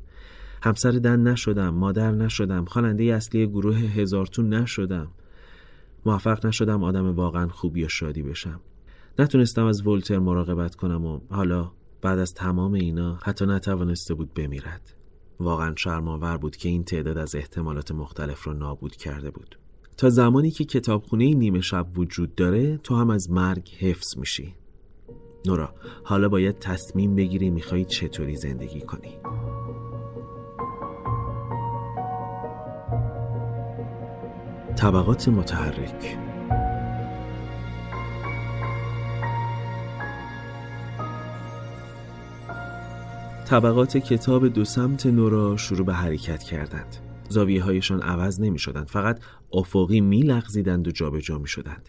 همسر 0.63 0.91
دن 0.91 1.21
نشدم 1.21 1.69
مادر 1.69 2.11
نشدم 2.11 2.65
خواننده 2.65 3.05
اصلی 3.05 3.47
گروه 3.47 3.77
هزارتون 3.77 4.55
نشدم. 4.55 5.13
موفق 6.07 6.47
نشدم 6.47 6.85
آدم 6.85 7.15
واقعا 7.15 7.49
خوبی 7.49 7.85
و 7.85 7.89
شادی 7.89 8.23
بشم. 8.23 8.61
نتونستم 9.19 9.65
از 9.65 9.87
ولتر 9.87 10.19
مراقبت 10.19 10.75
کنم 10.75 11.05
و 11.05 11.21
حالا 11.31 11.73
بعد 12.03 12.19
از 12.19 12.35
تمام 12.35 12.73
اینا 12.73 13.19
حتی 13.23 13.47
نتوانسته 13.47 14.15
بود 14.15 14.35
بمیرد. 14.35 14.95
واقعا 15.41 15.75
شرماور 15.77 16.37
بود 16.37 16.57
که 16.57 16.69
این 16.69 16.85
تعداد 16.85 17.19
از 17.19 17.35
احتمالات 17.35 17.93
مختلف 17.93 18.43
رو 18.43 18.53
نابود 18.53 18.97
کرده 18.97 19.31
بود. 19.31 19.59
تا 19.97 20.11
زمانی 20.11 20.51
که 20.51 20.65
کتابخونه 20.65 21.35
نیمه 21.35 21.61
شب 21.61 21.99
وجود 21.99 22.35
داره 22.35 22.77
تو 22.77 22.97
هم 22.97 23.11
از 23.11 23.31
مرگ 23.31 23.69
حفظ 23.79 24.19
میشی. 24.19 24.55
نورا 25.47 25.75
حالا 26.05 26.29
باید 26.29 26.59
تصمیم 26.59 27.17
بگیری 27.17 27.51
می‌خوای 27.51 27.85
چطوری 27.85 28.37
زندگی 28.37 28.81
کنی. 28.81 29.19
طبقات 34.77 35.29
متحرک. 35.29 36.17
طبقات 43.47 43.97
کتاب 43.97 44.49
دو 44.49 44.65
سمت 44.65 45.07
نورا 45.07 45.57
شروع 45.57 45.87
به 45.87 45.95
حرکت 45.95 46.43
کردند. 46.43 47.06
زاویه 47.29 47.63
هایشان 47.63 48.03
عوض 48.03 48.41
نمی 48.41 48.59
شدند 48.59 48.89
فقط 48.89 49.21
افقی 49.53 50.01
می 50.01 50.23
لغزیدند 50.23 50.89
و 50.89 50.91
جابجا 50.91 51.39
می 51.39 51.49
شدند 51.49 51.89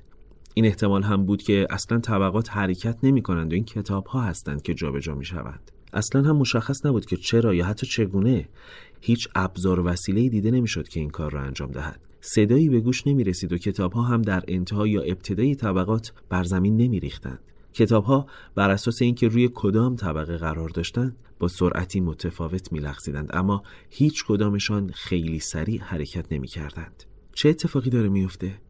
این 0.53 0.65
احتمال 0.65 1.03
هم 1.03 1.25
بود 1.25 1.41
که 1.41 1.67
اصلا 1.69 1.99
طبقات 1.99 2.51
حرکت 2.51 2.97
نمی 3.03 3.21
کنند 3.21 3.51
و 3.51 3.55
این 3.55 3.63
کتاب 3.65 4.05
ها 4.05 4.21
هستند 4.21 4.61
که 4.61 4.73
جابجا 4.73 5.15
می 5.15 5.25
شوند 5.25 5.71
اصلا 5.93 6.21
هم 6.21 6.35
مشخص 6.35 6.85
نبود 6.85 7.05
که 7.05 7.17
چرا 7.17 7.53
یا 7.53 7.65
حتی 7.65 7.87
چگونه 7.87 8.49
هیچ 9.01 9.27
ابزار 9.35 9.79
وسیله 9.79 10.29
دیده 10.29 10.51
نمی‌شد 10.51 10.87
که 10.87 10.99
این 10.99 11.09
کار 11.09 11.31
را 11.31 11.41
انجام 11.41 11.71
دهد. 11.71 11.99
صدایی 12.21 12.69
به 12.69 12.79
گوش 12.79 13.07
نمی 13.07 13.23
رسید 13.23 13.53
و 13.53 13.57
کتاب 13.57 13.93
ها 13.93 14.01
هم 14.01 14.21
در 14.21 14.43
انتها 14.47 14.87
یا 14.87 15.01
ابتدای 15.01 15.55
طبقات 15.55 16.13
بر 16.29 16.43
زمین 16.43 16.77
نمی 16.77 16.99
ریختند 16.99 17.39
کتاب 17.77 18.03
ها 18.03 18.27
بر 18.55 18.69
اساس 18.69 19.01
اینکه 19.01 19.27
روی 19.27 19.49
کدام 19.53 19.95
طبقه 19.95 20.37
قرار 20.37 20.69
داشتند 20.69 21.15
با 21.39 21.47
سرعتی 21.47 21.99
متفاوت 21.99 22.71
میلغزیدند 22.71 23.29
اما 23.33 23.63
هیچ 23.89 24.25
کدامشان 24.25 24.91
خیلی 24.91 25.39
سریع 25.39 25.81
حرکت 25.81 26.25
نمی 26.31 26.47
کردند. 26.47 27.03
چه 27.33 27.49
اتفاقی 27.49 27.89
داره 27.89 28.09
میفته؟ 28.09 28.61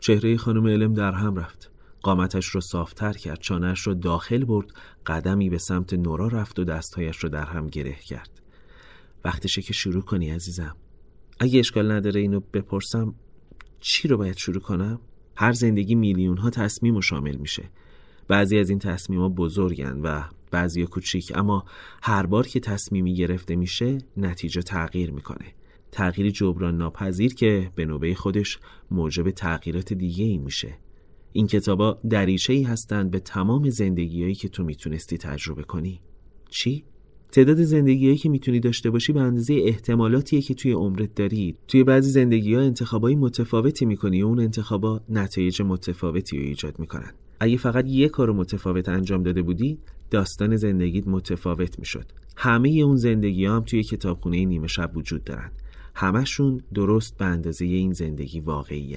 چهره 0.00 0.36
خانم 0.36 0.66
علم 0.66 0.94
در 0.94 1.12
هم 1.12 1.36
رفت. 1.36 1.70
قامتش 2.02 2.46
رو 2.46 2.60
صافتر 2.60 3.12
کرد 3.12 3.40
چانهش 3.40 3.80
رو 3.80 3.94
داخل 3.94 4.44
برد 4.44 4.66
قدمی 5.06 5.50
به 5.50 5.58
سمت 5.58 5.94
نورا 5.94 6.28
رفت 6.28 6.58
و 6.58 6.64
دستهایش 6.64 7.16
رو 7.16 7.28
در 7.28 7.44
هم 7.44 7.66
گره 7.66 7.94
کرد 7.94 8.40
وقتشه 9.24 9.62
که 9.62 9.72
شروع 9.72 10.02
کنی 10.02 10.30
عزیزم 10.30 10.76
اگه 11.38 11.58
اشکال 11.58 11.92
نداره 11.92 12.20
اینو 12.20 12.40
بپرسم 12.40 13.14
چی 13.80 14.08
رو 14.08 14.16
باید 14.16 14.36
شروع 14.36 14.60
کنم؟ 14.60 15.00
هر 15.36 15.52
زندگی 15.52 15.94
میلیون 15.94 16.36
ها 16.36 16.50
تصمیم 16.50 16.96
و 16.96 17.02
شامل 17.02 17.36
میشه 17.36 17.70
بعضی 18.30 18.58
از 18.58 18.70
این 18.70 18.78
تصمیم 18.78 19.20
ها 19.20 19.28
بزرگن 19.28 20.00
و 20.00 20.22
بعضی 20.50 20.86
کوچیک 20.86 21.32
اما 21.34 21.64
هر 22.02 22.26
بار 22.26 22.46
که 22.46 22.60
تصمیمی 22.60 23.14
گرفته 23.14 23.56
میشه 23.56 23.98
نتیجه 24.16 24.62
تغییر 24.62 25.10
می‌کنه. 25.10 25.54
تغییری 25.92 26.32
جبران 26.32 26.76
ناپذیر 26.76 27.34
که 27.34 27.70
به 27.74 27.84
نوبه 27.84 28.14
خودش 28.14 28.58
موجب 28.90 29.30
تغییرات 29.30 29.92
دیگه 29.92 30.24
ای 30.24 30.38
میشه. 30.38 30.78
این 31.32 31.46
کتابا 31.46 31.98
دریچه 32.10 32.52
ای 32.52 32.62
هستند 32.62 33.10
به 33.10 33.20
تمام 33.20 33.70
زندگیهایی 33.70 34.34
که 34.34 34.48
تو 34.48 34.64
می‌تونستی 34.64 35.18
تجربه 35.18 35.62
کنی. 35.62 36.00
چی؟ 36.50 36.84
تعداد 37.32 37.62
زندگیهایی 37.62 38.18
که 38.18 38.28
می‌تونی 38.28 38.60
داشته 38.60 38.90
باشی 38.90 39.12
به 39.12 39.20
اندازه 39.20 39.54
احتمالاتیه 39.54 40.40
که 40.40 40.54
توی 40.54 40.72
عمرت 40.72 41.14
داری. 41.14 41.56
توی 41.68 41.84
بعضی 41.84 42.10
زندگی 42.10 42.54
ها 42.54 42.60
انتخابای 42.60 43.14
متفاوتی 43.14 43.84
می‌کنی 43.84 44.22
و 44.22 44.26
اون 44.26 44.40
انتخابا 44.40 45.00
نتایج 45.08 45.62
متفاوتی 45.62 46.38
رو 46.38 46.44
ایجاد 46.44 46.78
می‌کنن. 46.78 47.12
اگه 47.40 47.56
فقط 47.56 47.86
یه 47.88 48.08
کار 48.08 48.32
متفاوت 48.32 48.88
انجام 48.88 49.22
داده 49.22 49.42
بودی 49.42 49.78
داستان 50.10 50.56
زندگیت 50.56 51.08
متفاوت 51.08 51.78
می‌شد. 51.78 52.04
همه 52.36 52.68
اون 52.68 52.96
زندگی 52.96 53.46
هم 53.46 53.60
توی 53.60 53.82
کتابخونه 53.82 54.44
نیمه 54.44 54.66
شب 54.66 54.96
وجود 54.96 55.24
دارن. 55.24 55.50
همشون 55.94 56.60
درست 56.74 57.16
به 57.18 57.24
اندازه 57.24 57.64
این 57.64 57.92
زندگی 57.92 58.40
واقعی. 58.40 58.96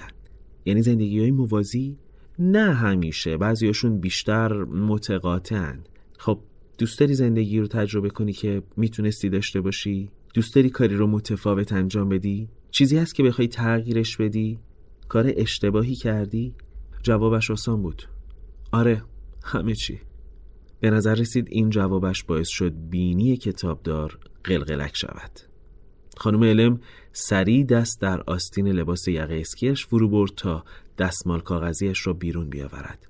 یعنی 0.65 0.81
زندگی 0.81 1.19
های 1.19 1.31
موازی 1.31 1.97
نه 2.39 2.73
همیشه 2.73 3.37
بعضیاشون 3.37 3.99
بیشتر 3.99 4.63
متقاطعن 4.63 5.79
خب 6.17 6.39
دوست 6.77 6.99
داری 6.99 7.13
زندگی 7.13 7.59
رو 7.59 7.67
تجربه 7.67 8.09
کنی 8.09 8.33
که 8.33 8.63
می‌تونستی 8.77 9.29
داشته 9.29 9.61
باشی؟ 9.61 10.09
دوست 10.33 10.55
داری 10.55 10.69
کاری 10.69 10.95
رو 10.95 11.07
متفاوت 11.07 11.73
انجام 11.73 12.09
بدی؟ 12.09 12.49
چیزی 12.71 12.97
هست 12.97 13.15
که 13.15 13.23
بخوای 13.23 13.47
تغییرش 13.47 14.17
بدی؟ 14.17 14.59
کار 15.09 15.31
اشتباهی 15.35 15.95
کردی؟ 15.95 16.55
جوابش 17.03 17.51
آسان 17.51 17.81
بود. 17.81 18.03
آره 18.71 19.03
همه 19.43 19.75
چی. 19.75 19.99
به 20.79 20.89
نظر 20.89 21.15
رسید 21.15 21.47
این 21.51 21.69
جوابش 21.69 22.23
باعث 22.23 22.47
شد 22.47 22.73
بینی 22.89 23.37
کتابدار 23.37 24.19
قلقلک 24.43 24.97
شود. 24.97 25.39
خانم 26.17 26.43
علم 26.43 26.79
سریع 27.11 27.63
دست 27.63 28.01
در 28.01 28.21
آستین 28.21 28.67
لباس 28.67 29.07
یقه 29.07 29.35
اسکیش 29.35 29.85
فرو 29.85 30.09
برد 30.09 30.31
تا 30.37 30.63
دستمال 30.97 31.39
کاغذیش 31.39 32.07
را 32.07 32.13
بیرون 32.13 32.49
بیاورد. 32.49 33.07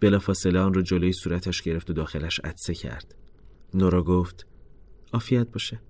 بلافاصله 0.00 0.58
آن 0.58 0.74
را 0.74 0.82
جلوی 0.82 1.12
صورتش 1.12 1.62
گرفت 1.62 1.90
و 1.90 1.92
داخلش 1.92 2.40
عدسه 2.40 2.74
کرد. 2.74 3.14
نورا 3.74 4.02
گفت 4.02 4.46
آفیت 5.12 5.48
باشه. 5.52 5.80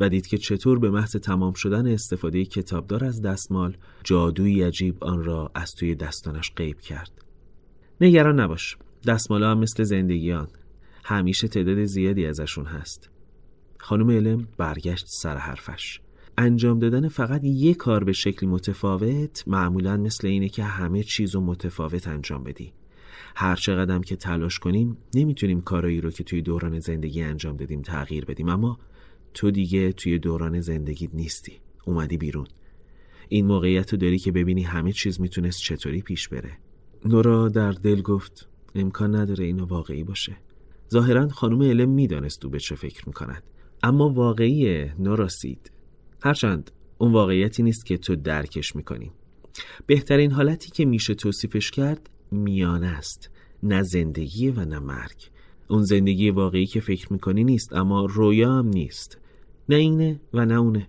و 0.00 0.08
دید 0.08 0.26
که 0.26 0.38
چطور 0.38 0.78
به 0.78 0.90
محض 0.90 1.16
تمام 1.16 1.52
شدن 1.52 1.86
استفاده 1.86 2.44
کتابدار 2.44 3.04
از 3.04 3.22
دستمال 3.22 3.76
جادوی 4.04 4.62
عجیب 4.62 5.04
آن 5.04 5.24
را 5.24 5.50
از 5.54 5.72
توی 5.72 5.94
دستانش 5.94 6.52
غیب 6.56 6.80
کرد. 6.80 7.24
نگران 8.00 8.40
نباش 8.40 8.76
دستمالا 9.06 9.50
هم 9.50 9.58
مثل 9.58 9.82
زندگیان. 9.82 10.48
همیشه 11.04 11.48
تعداد 11.48 11.84
زیادی 11.84 12.26
ازشون 12.26 12.64
هست. 12.64 13.10
خانم 13.78 14.10
علم 14.10 14.48
برگشت 14.56 15.06
سر 15.08 15.36
حرفش. 15.36 16.00
انجام 16.38 16.78
دادن 16.78 17.08
فقط 17.08 17.44
یک 17.44 17.76
کار 17.76 18.04
به 18.04 18.12
شکلی 18.12 18.48
متفاوت 18.48 19.44
معمولا 19.46 19.96
مثل 19.96 20.26
اینه 20.26 20.48
که 20.48 20.64
همه 20.64 21.02
چیز 21.02 21.34
رو 21.34 21.40
متفاوت 21.40 22.08
انجام 22.08 22.44
بدی. 22.44 22.72
هر 23.36 23.56
چقدر 23.56 23.98
که 23.98 24.16
تلاش 24.16 24.58
کنیم 24.58 24.96
نمی‌تونیم 25.14 25.60
کارایی 25.60 26.00
رو 26.00 26.10
که 26.10 26.24
توی 26.24 26.42
دوران 26.42 26.80
زندگی 26.80 27.22
انجام 27.22 27.56
دادیم 27.56 27.82
تغییر 27.82 28.24
بدیم. 28.24 28.48
اما 28.48 28.78
تو 29.34 29.50
دیگه 29.50 29.92
توی 29.92 30.18
دوران 30.18 30.60
زندگیت 30.60 31.14
نیستی. 31.14 31.60
اومدی 31.84 32.16
بیرون. 32.16 32.46
این 33.28 33.46
موقعیت 33.46 33.92
رو 33.92 33.98
داری 33.98 34.18
که 34.18 34.32
ببینی 34.32 34.62
همه 34.62 34.92
چیز 34.92 35.20
می‌تونست 35.20 35.60
چطوری 35.60 36.02
پیش 36.02 36.28
بره. 36.28 36.58
نورا 37.04 37.48
در 37.48 37.72
دل 37.72 38.02
گفت 38.02 38.48
امکان 38.74 39.16
نداره 39.16 39.44
اینو 39.44 39.64
واقعی 39.64 40.04
باشه. 40.04 40.36
ظاهرا 40.92 41.28
خانم 41.28 41.62
علم 41.62 41.90
می‌دانست 41.90 42.44
او 42.44 42.50
به 42.50 42.58
چه 42.58 42.74
فکر 42.74 43.02
می‌کند. 43.06 43.42
اما 43.82 44.08
واقعیه 44.08 44.94
نوراسید 44.98 45.70
هرچند 46.22 46.70
اون 46.98 47.12
واقعیتی 47.12 47.62
نیست 47.62 47.86
که 47.86 47.98
تو 47.98 48.16
درکش 48.16 48.76
می‌کنی. 48.76 49.12
بهترین 49.86 50.32
حالتی 50.32 50.70
که 50.70 50.84
میشه 50.84 51.14
توصیفش 51.14 51.70
کرد 51.70 52.10
میانه 52.32 52.86
است 52.86 53.30
نه 53.62 53.82
زندگی 53.82 54.50
و 54.50 54.64
نه 54.64 54.78
مرگ. 54.78 55.30
اون 55.68 55.82
زندگی 55.82 56.30
واقعی 56.30 56.66
که 56.66 56.80
فکر 56.80 57.12
می‌کنی 57.12 57.44
نیست 57.44 57.72
اما 57.72 58.04
رویا 58.04 58.52
هم 58.52 58.68
نیست. 58.68 59.18
نه 59.68 59.76
اینه 59.76 60.20
و 60.34 60.46
نه 60.46 60.54
اونه. 60.54 60.88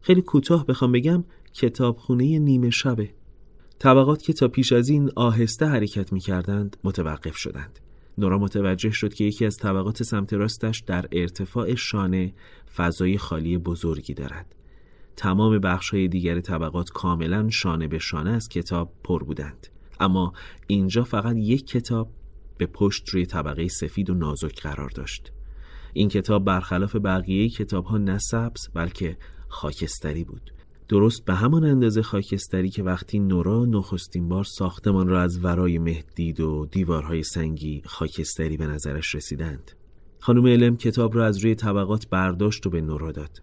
خیلی 0.00 0.22
کوتاه 0.22 0.66
بخوام 0.66 0.92
بگم 0.92 1.24
کتابخونه 1.54 2.38
نیمه 2.38 2.70
شبه. 2.70 3.10
طبقات 3.78 4.22
که 4.22 4.32
تا 4.32 4.48
پیش 4.48 4.72
از 4.72 4.88
این 4.88 5.10
آهسته 5.16 5.66
حرکت 5.66 6.12
می 6.12 6.20
کردند 6.20 6.76
متوقف 6.84 7.36
شدند. 7.36 7.78
نورا 8.18 8.38
متوجه 8.38 8.90
شد 8.90 9.14
که 9.14 9.24
یکی 9.24 9.46
از 9.46 9.56
طبقات 9.56 10.02
سمت 10.02 10.32
راستش 10.32 10.82
در 10.86 11.08
ارتفاع 11.12 11.74
شانه 11.74 12.34
فضای 12.76 13.18
خالی 13.18 13.58
بزرگی 13.58 14.14
دارد. 14.14 14.54
تمام 15.16 15.58
بخش 15.58 15.94
دیگر 15.94 16.40
طبقات 16.40 16.90
کاملا 16.90 17.50
شانه 17.50 17.88
به 17.88 17.98
شانه 17.98 18.30
از 18.30 18.48
کتاب 18.48 18.92
پر 19.04 19.24
بودند. 19.24 19.68
اما 20.00 20.32
اینجا 20.66 21.04
فقط 21.04 21.36
یک 21.36 21.66
کتاب 21.66 22.10
به 22.58 22.66
پشت 22.66 23.08
روی 23.08 23.26
طبقه 23.26 23.68
سفید 23.68 24.10
و 24.10 24.14
نازک 24.14 24.60
قرار 24.62 24.90
داشت. 24.90 25.32
این 25.92 26.08
کتاب 26.08 26.44
برخلاف 26.44 26.96
بقیه 26.96 27.48
کتاب 27.48 27.84
ها 27.84 27.98
نه 27.98 28.18
سبز 28.18 28.68
بلکه 28.74 29.16
خاکستری 29.48 30.24
بود. 30.24 30.50
درست 30.88 31.24
به 31.24 31.34
همان 31.34 31.64
اندازه 31.64 32.02
خاکستری 32.02 32.70
که 32.70 32.82
وقتی 32.82 33.18
نورا 33.18 33.64
نخستین 33.64 34.28
بار 34.28 34.44
ساختمان 34.44 35.08
را 35.08 35.22
از 35.22 35.44
ورای 35.44 35.78
مهدید 35.78 36.40
و 36.40 36.66
دیوارهای 36.70 37.22
سنگی 37.22 37.82
خاکستری 37.84 38.56
به 38.56 38.66
نظرش 38.66 39.14
رسیدند. 39.14 39.70
خانم 40.18 40.46
علم 40.46 40.76
کتاب 40.76 41.14
را 41.16 41.26
از 41.26 41.38
روی 41.38 41.54
طبقات 41.54 42.08
برداشت 42.08 42.66
و 42.66 42.70
به 42.70 42.80
نورا 42.80 43.12
داد. 43.12 43.42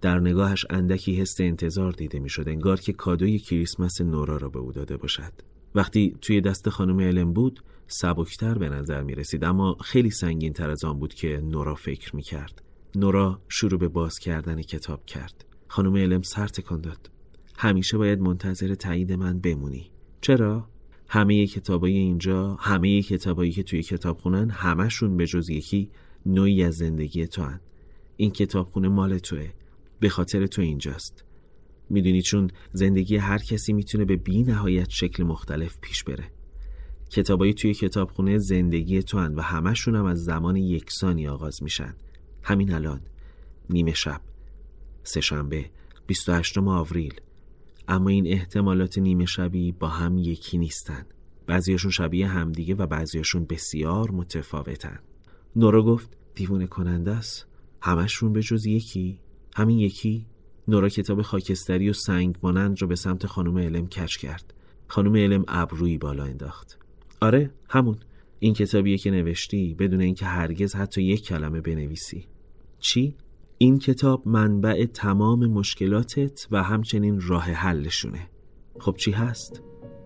در 0.00 0.20
نگاهش 0.20 0.66
اندکی 0.70 1.14
حس 1.14 1.40
انتظار 1.40 1.92
دیده 1.92 2.18
می‌شد 2.18 2.48
انگار 2.48 2.80
که 2.80 2.92
کادوی 2.92 3.38
کریسمس 3.38 4.00
نورا 4.00 4.36
را 4.36 4.48
به 4.48 4.58
او 4.58 4.72
داده 4.72 4.96
باشد. 4.96 5.32
وقتی 5.74 6.16
توی 6.20 6.40
دست 6.40 6.68
خانم 6.68 7.00
علم 7.00 7.32
بود 7.32 7.62
سبکتر 7.86 8.58
به 8.58 8.68
نظر 8.68 9.02
می 9.02 9.14
رسید 9.14 9.44
اما 9.44 9.76
خیلی 9.80 10.10
سنگین 10.10 10.52
تر 10.52 10.70
از 10.70 10.84
آن 10.84 10.98
بود 10.98 11.14
که 11.14 11.40
نورا 11.44 11.74
فکر 11.74 12.16
می 12.16 12.22
کرد 12.22 12.62
نورا 12.94 13.40
شروع 13.48 13.80
به 13.80 13.88
باز 13.88 14.18
کردن 14.18 14.62
کتاب 14.62 15.06
کرد. 15.06 15.44
خانم 15.68 15.96
علم 15.96 16.22
سر 16.22 16.46
تکان 16.46 16.80
داد. 16.80 17.10
همیشه 17.56 17.98
باید 17.98 18.20
منتظر 18.20 18.74
تایید 18.74 19.12
من 19.12 19.38
بمونی. 19.38 19.90
چرا؟ 20.20 20.68
همه 21.08 21.46
کتابای 21.46 21.96
اینجا 21.96 22.54
همه 22.54 23.02
کتابایی 23.02 23.52
که 23.52 23.62
توی 23.62 23.82
کتابخونن 23.82 24.50
همشون 24.50 25.16
به 25.16 25.26
جز 25.26 25.50
یکی 25.50 25.90
نوعی 26.26 26.64
از 26.64 26.74
زندگی 26.74 27.26
تو 27.26 27.42
هن. 27.42 27.60
این 28.16 28.30
کتابخونه 28.30 28.88
مال 28.88 29.18
توه. 29.18 29.50
به 30.00 30.08
خاطر 30.08 30.46
تو 30.46 30.62
اینجاست. 30.62 31.24
می‌دونی 31.90 32.22
چون 32.22 32.50
زندگی 32.72 33.16
هر 33.16 33.38
کسی 33.38 33.72
می‌تونه 33.72 34.04
به 34.04 34.16
بی 34.16 34.42
نهایت 34.42 34.90
شکل 34.90 35.22
مختلف 35.22 35.78
پیش 35.80 36.04
بره. 36.04 36.24
کتابایی 37.10 37.54
توی 37.54 37.74
کتابخونه 37.74 38.38
زندگی 38.38 39.02
تو 39.02 39.18
هن 39.18 39.34
و 39.34 39.40
همشون 39.40 39.94
هم 39.94 40.04
از 40.04 40.24
زمان 40.24 40.56
یکسانی 40.56 41.28
آغاز 41.28 41.62
میشن. 41.62 41.94
همین 42.42 42.72
الان. 42.72 43.00
نیمه 43.70 43.94
شب. 43.94 44.20
سهشنبه 45.02 45.70
28 46.06 46.58
آوریل. 46.58 47.14
اما 47.88 48.08
این 48.08 48.26
احتمالات 48.26 48.98
نیمه 48.98 49.26
شبی 49.26 49.72
با 49.72 49.88
هم 49.88 50.18
یکی 50.18 50.58
نیستن. 50.58 51.06
بعضیاشون 51.46 51.90
شبیه 51.90 52.28
همدیگه 52.28 52.74
و 52.74 52.86
بعضیاشون 52.86 53.44
بسیار 53.44 54.10
متفاوتن. 54.10 54.98
نورا 55.56 55.82
گفت 55.82 56.16
دیوونه 56.34 56.66
کننده 56.66 57.10
است. 57.10 57.46
همشون 57.82 58.32
به 58.32 58.42
جز 58.42 58.66
یکی. 58.66 59.20
همین 59.56 59.78
یکی؟ 59.78 60.26
نورا 60.68 60.88
کتاب 60.88 61.22
خاکستری 61.22 61.90
و 61.90 61.92
سنگ 61.92 62.36
مانند 62.42 62.82
را 62.82 62.88
به 62.88 62.96
سمت 62.96 63.26
خانم 63.26 63.58
علم 63.58 63.86
کش 63.86 64.18
کرد. 64.18 64.54
خانم 64.88 65.16
علم 65.16 65.44
ابرویی 65.48 65.98
بالا 65.98 66.24
انداخت. 66.24 66.78
آره 67.20 67.50
همون. 67.68 67.96
این 68.38 68.54
کتابیه 68.54 68.98
که 68.98 69.10
نوشتی 69.10 69.74
بدون 69.74 70.00
اینکه 70.00 70.26
هرگز 70.26 70.74
حتی 70.74 71.02
یک 71.02 71.24
کلمه 71.24 71.60
بنویسی. 71.60 72.26
چی؟ 72.78 73.14
این 73.58 73.78
کتاب 73.78 74.28
منبع 74.28 74.86
تمام 74.86 75.46
مشکلاتت 75.46 76.46
و 76.50 76.62
همچنین 76.62 77.20
راه 77.20 77.44
حلشونه. 77.44 78.28
خب 78.78 78.96
چی 78.96 79.10
هست؟ 79.10 79.62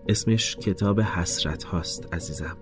اسمش 0.09 0.55
کتاب 0.55 1.01
حسرت 1.01 1.63
هاست 1.63 2.13
عزیزم. 2.13 2.57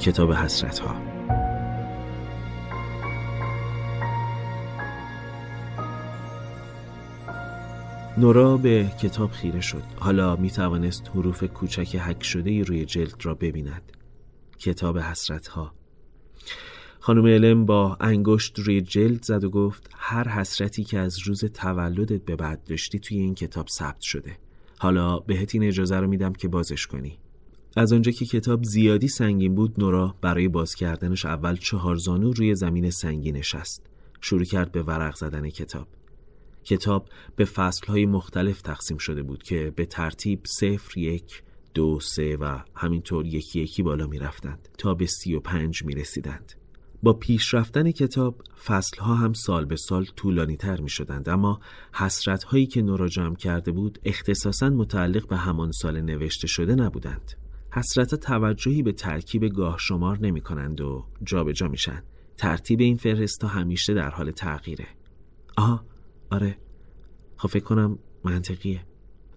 کتاب 0.00 0.32
حسرت 0.32 0.78
ها. 0.78 1.11
نورا 8.18 8.56
به 8.56 8.90
کتاب 9.00 9.30
خیره 9.30 9.60
شد. 9.60 9.82
حالا 9.96 10.36
می 10.36 10.50
توانست 10.50 11.10
حروف 11.14 11.44
کوچک 11.44 11.96
حک 11.96 12.24
شده 12.24 12.62
روی 12.62 12.84
جلد 12.84 13.14
را 13.22 13.34
ببیند. 13.34 13.82
کتاب 14.58 14.98
حسرت 14.98 15.46
ها 15.46 15.72
خانم 17.00 17.26
علم 17.26 17.66
با 17.66 17.96
انگشت 18.00 18.58
روی 18.58 18.80
جلد 18.80 19.24
زد 19.24 19.44
و 19.44 19.50
گفت 19.50 19.90
هر 19.94 20.28
حسرتی 20.28 20.84
که 20.84 20.98
از 20.98 21.18
روز 21.18 21.44
تولدت 21.44 22.24
به 22.24 22.36
بعد 22.36 22.64
داشتی 22.64 22.98
توی 22.98 23.18
این 23.18 23.34
کتاب 23.34 23.68
ثبت 23.68 24.00
شده. 24.00 24.38
حالا 24.78 25.18
بهت 25.18 25.54
این 25.54 25.64
اجازه 25.64 25.96
رو 25.96 26.08
میدم 26.08 26.32
که 26.32 26.48
بازش 26.48 26.86
کنی. 26.86 27.18
از 27.76 27.92
آنجا 27.92 28.12
که 28.12 28.26
کتاب 28.26 28.64
زیادی 28.64 29.08
سنگین 29.08 29.54
بود 29.54 29.74
نورا 29.78 30.14
برای 30.20 30.48
باز 30.48 30.74
کردنش 30.74 31.26
اول 31.26 31.56
چهار 31.56 31.96
زانو 31.96 32.32
روی 32.32 32.54
زمین 32.54 32.90
سنگی 32.90 33.32
نشست. 33.32 33.86
شروع 34.20 34.44
کرد 34.44 34.72
به 34.72 34.82
ورق 34.82 35.16
زدن 35.16 35.48
کتاب. 35.48 35.86
کتاب 36.64 37.08
به 37.36 37.44
فصلهای 37.44 38.06
مختلف 38.06 38.62
تقسیم 38.62 38.98
شده 38.98 39.22
بود 39.22 39.42
که 39.42 39.72
به 39.76 39.86
ترتیب 39.86 40.40
صفر 40.44 40.98
یک 40.98 41.42
دو 41.74 42.00
سه 42.00 42.36
و 42.36 42.58
همینطور 42.74 43.26
یکی 43.26 43.60
یکی 43.60 43.82
بالا 43.82 44.06
می 44.06 44.18
رفتند 44.18 44.68
تا 44.78 44.94
به 44.94 45.06
سی 45.06 45.34
و 45.34 45.40
پنج 45.40 45.84
می 45.84 45.94
رسیدند. 45.94 46.52
با 47.02 47.12
پیش 47.12 47.54
رفتن 47.54 47.90
کتاب 47.90 48.42
فصلها 48.64 49.14
هم 49.14 49.32
سال 49.32 49.64
به 49.64 49.76
سال 49.76 50.04
طولانی 50.04 50.56
تر 50.56 50.80
می 50.80 50.88
شدند 50.88 51.28
اما 51.28 51.60
حسرت 51.92 52.44
هایی 52.44 52.66
که 52.66 52.82
نورا 52.82 53.08
جمع 53.08 53.34
کرده 53.34 53.72
بود 53.72 53.98
اختصاصا 54.04 54.70
متعلق 54.70 55.28
به 55.28 55.36
همان 55.36 55.72
سال 55.72 56.00
نوشته 56.00 56.46
شده 56.46 56.74
نبودند. 56.74 57.32
حسرت 57.72 58.14
توجهی 58.14 58.82
به 58.82 58.92
ترکیب 58.92 59.44
گاه 59.44 59.76
شمار 59.78 60.18
نمی 60.18 60.40
کنند 60.40 60.80
و 60.80 61.06
جابجا 61.24 61.52
جا 61.52 61.68
میشن. 61.68 62.02
ترتیب 62.36 62.80
این 62.80 62.96
فهرست 62.96 63.44
همیشه 63.44 63.94
در 63.94 64.10
حال 64.10 64.30
تغییره. 64.30 64.86
آها 65.56 65.84
آره 66.32 66.56
خب 67.36 67.48
فکر 67.48 67.64
کنم 67.64 67.98
منطقیه. 68.24 68.80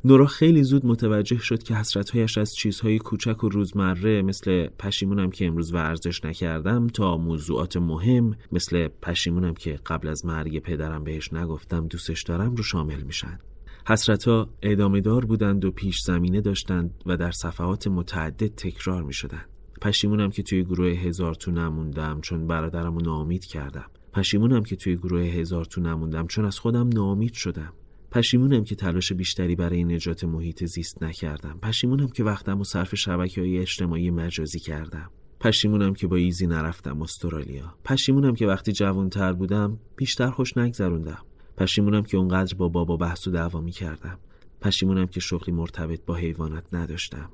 نورا 0.06 0.26
خیلی 0.26 0.64
زود 0.64 0.86
متوجه 0.86 1.38
شد 1.38 1.64
که 1.64 1.76
حسرتهایش 1.76 2.38
از 2.38 2.56
چیزهای 2.56 3.00
کوچک 3.00 3.44
و 3.44 3.50
روزمره 3.50 4.22
مثل 4.22 4.68
پشیمونم 4.68 5.32
که 5.32 5.48
امروز 5.48 5.74
ورزش 5.74 6.26
نکردم 6.26 6.88
تا 6.88 7.18
موضوعات 7.18 7.78
مهم 7.78 8.36
مثل 8.52 8.88
پشیمونم 8.88 9.54
که 9.54 9.80
قبل 9.86 10.08
از 10.08 10.26
مرگ 10.26 10.60
پدرم 10.60 11.04
بهش 11.04 11.34
نگفتم 11.34 11.88
دوستش 11.88 12.24
دارم 12.24 12.56
رو 12.56 12.64
شامل 12.64 13.02
میشن. 13.02 13.40
حسرتها 13.88 14.50
ادامه 14.62 15.02
دار 15.02 15.26
بودند 15.26 15.66
و 15.66 15.72
پیش 15.72 16.02
زمینه 16.02 16.42
داشتند 16.42 17.04
و 17.06 17.18
در 17.18 17.32
صفحات 17.32 17.88
متعدد 17.88 18.56
تکرار 18.56 19.04
می 19.04 19.14
شدند. 19.14 19.50
پشیمونم 19.82 20.30
که 20.30 20.44
توی 20.44 20.64
گروه 20.64 20.90
هزار 20.90 21.36
تو 21.36 21.52
نموندم 21.52 22.22
چون 22.22 22.48
برادرم 22.48 22.96
رو 22.96 23.02
نامید 23.02 23.46
کردم. 23.46 23.90
پشیمونم 24.16 24.64
که 24.64 24.76
توی 24.76 24.96
گروه 24.96 25.22
هزار 25.22 25.66
تو 25.66 25.82
نموندم 25.82 26.28
چون 26.28 26.46
از 26.46 26.60
خودم 26.60 26.90
نامید 26.90 27.34
شدم. 27.34 27.74
پشیمونم 28.12 28.64
که 28.64 28.76
تلاش 28.76 29.14
بیشتری 29.14 29.56
برای 29.56 29.84
نجات 29.84 30.24
محیط 30.24 30.66
زیست 30.66 31.04
نکردم. 31.04 31.60
پشیمونم 31.62 32.08
که 32.08 32.24
وقتم 32.24 32.62
و 32.62 32.64
صرف 32.64 32.96
شبکه 32.96 33.42
های 33.42 33.60
اجتماعی 33.60 34.12
مجازی 34.12 34.60
کردم. 34.60 35.10
پشیمونم 35.40 35.94
که 35.94 36.08
با 36.08 36.16
ایزی 36.16 36.48
نرفتم 36.48 37.02
استرالیا. 37.02 37.76
پشیمونم 37.86 38.36
که 38.36 38.48
وقتی 38.48 38.72
جوانتر 38.72 39.34
بودم 39.34 39.80
بیشتر 39.96 40.30
خوش 40.30 40.58
نگذروندم. 40.58 41.26
پشیمونم 41.58 42.04
که 42.04 42.18
اونقدر 42.18 42.56
با 42.58 42.70
بابا 42.70 42.98
بحث 42.98 43.28
و 43.28 43.32
دعوا 43.32 43.62
می 43.62 43.72
کردم 43.72 44.20
پشیمونم 44.62 45.08
که 45.08 45.20
شغلی 45.20 45.56
مرتبط 45.56 46.06
با 46.06 46.16
حیوانات 46.16 46.64
نداشتم. 46.74 47.30